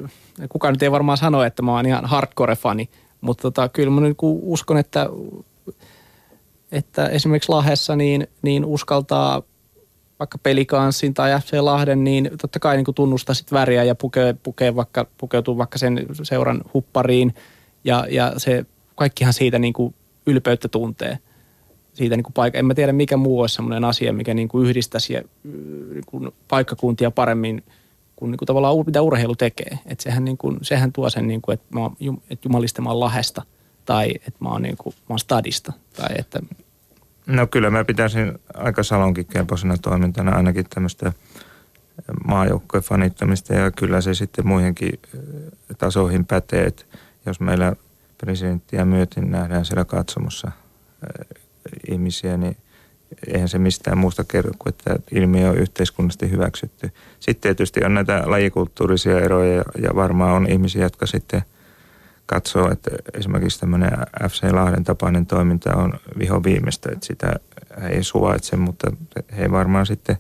[0.48, 2.88] kukaan nyt ei varmaan sano, että mä oon ihan hardcore-fani,
[3.20, 5.08] mutta tota, kyllä mä nyt uskon, että,
[6.72, 9.42] että esimerkiksi Lahdessa niin, niin uskaltaa
[10.18, 14.76] vaikka pelikanssin tai FC Lahden, niin totta kai niin tunnustaa sit väriä ja pukee, pukee
[14.76, 17.34] vaikka, pukeutuu vaikka sen seuran huppariin
[17.84, 19.94] ja, ja se kaikkihan siitä niin kuin
[20.26, 21.18] ylpeyttä tuntee.
[21.94, 22.58] Siitä niin kuin paikka.
[22.58, 27.10] En mä tiedä mikä muu olisi sellainen asia, mikä niin kuin yhdistäisi niin kuin paikkakuntia
[27.10, 27.62] paremmin–
[28.22, 29.78] kuin, niin kuin tavallaan mitä urheilu tekee.
[29.86, 31.90] Että sehän, niin kuin, sehän tuo sen, niin kuin, että, mä
[32.30, 33.42] että jumalista mä oon lahesta
[33.84, 35.72] tai että mä oon, niin kuin, mä oon stadista.
[35.96, 36.40] Tai että...
[37.26, 41.12] No kyllä mä pitäisin aika salonkin kelpoisena toimintana ainakin tämmöistä
[42.26, 45.00] maajoukkojen fanittamista ja kyllä se sitten muihinkin
[45.78, 46.84] tasoihin pätee, että
[47.26, 47.76] jos meillä
[48.18, 50.52] presidenttiä myöten nähdään siellä katsomossa
[51.90, 52.56] ihmisiä, niin
[53.34, 56.90] eihän se mistään muusta kerro kuin, että ilmiö on yhteiskunnallisesti hyväksytty.
[57.20, 61.42] Sitten tietysti on näitä lajikulttuurisia eroja ja varmaan on ihmisiä, jotka sitten
[62.26, 63.90] katsoo, että esimerkiksi tämmöinen
[64.30, 67.34] FC Lahden tapainen toiminta on viho viimeistä, että sitä
[67.90, 68.90] ei suvaitse, mutta
[69.36, 70.16] he ei varmaan sitten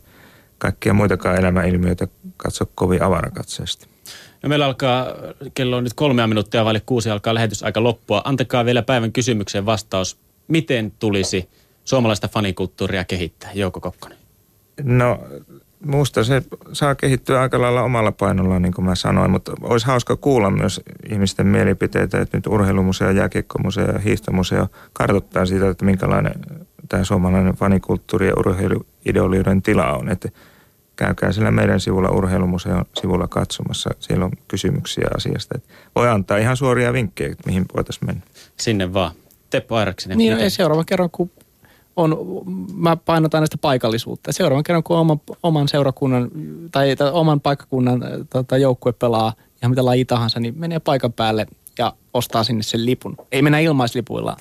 [0.58, 3.86] kaikkia muitakaan elämäilmiöitä katso kovin avarakatseesti.
[4.42, 5.06] No meillä alkaa,
[5.54, 8.22] kello on nyt kolmea minuuttia vaille kuusi, alkaa lähetys aika loppua.
[8.24, 10.18] Antakaa vielä päivän kysymykseen vastaus.
[10.48, 11.48] Miten tulisi
[11.84, 13.50] suomalaista fanikulttuuria kehittää?
[13.54, 14.18] Jouko Kokkonen.
[14.82, 15.18] No
[15.86, 20.16] Musta se saa kehittyä aika lailla omalla painolla, niin kuin mä sanoin, mutta olisi hauska
[20.16, 20.80] kuulla myös
[21.10, 26.34] ihmisten mielipiteitä, että nyt urheilumuseo, jääkiekkomuseo ja hiihtomuseo kartoittaa siitä, että minkälainen
[26.88, 30.08] tämä suomalainen fanikulttuuri ja urheiluideolioiden tila on.
[30.08, 30.28] Että
[30.96, 33.90] käykää sillä meidän sivulla urheilumuseon sivulla katsomassa.
[33.98, 35.54] Siellä on kysymyksiä asiasta.
[35.56, 38.22] Että voi antaa ihan suoria vinkkejä, että mihin voitaisiin mennä.
[38.60, 39.12] Sinne vaan.
[39.50, 40.18] Teppo Airaksinen.
[40.18, 41.30] Niin, ei seuraavan kerran, kun
[41.96, 42.18] on,
[42.74, 44.32] mä painotan näistä paikallisuutta.
[44.32, 46.30] Seuraavan kerran, kun oman, oman seurakunnan
[46.72, 49.32] tai, tai oman paikkakunnan tota, joukkue pelaa
[49.62, 51.46] ihan mitä laji tahansa, niin menee paikan päälle
[51.78, 53.16] ja ostaa sinne sen lipun.
[53.32, 54.36] Ei mennä ilmaislipuilla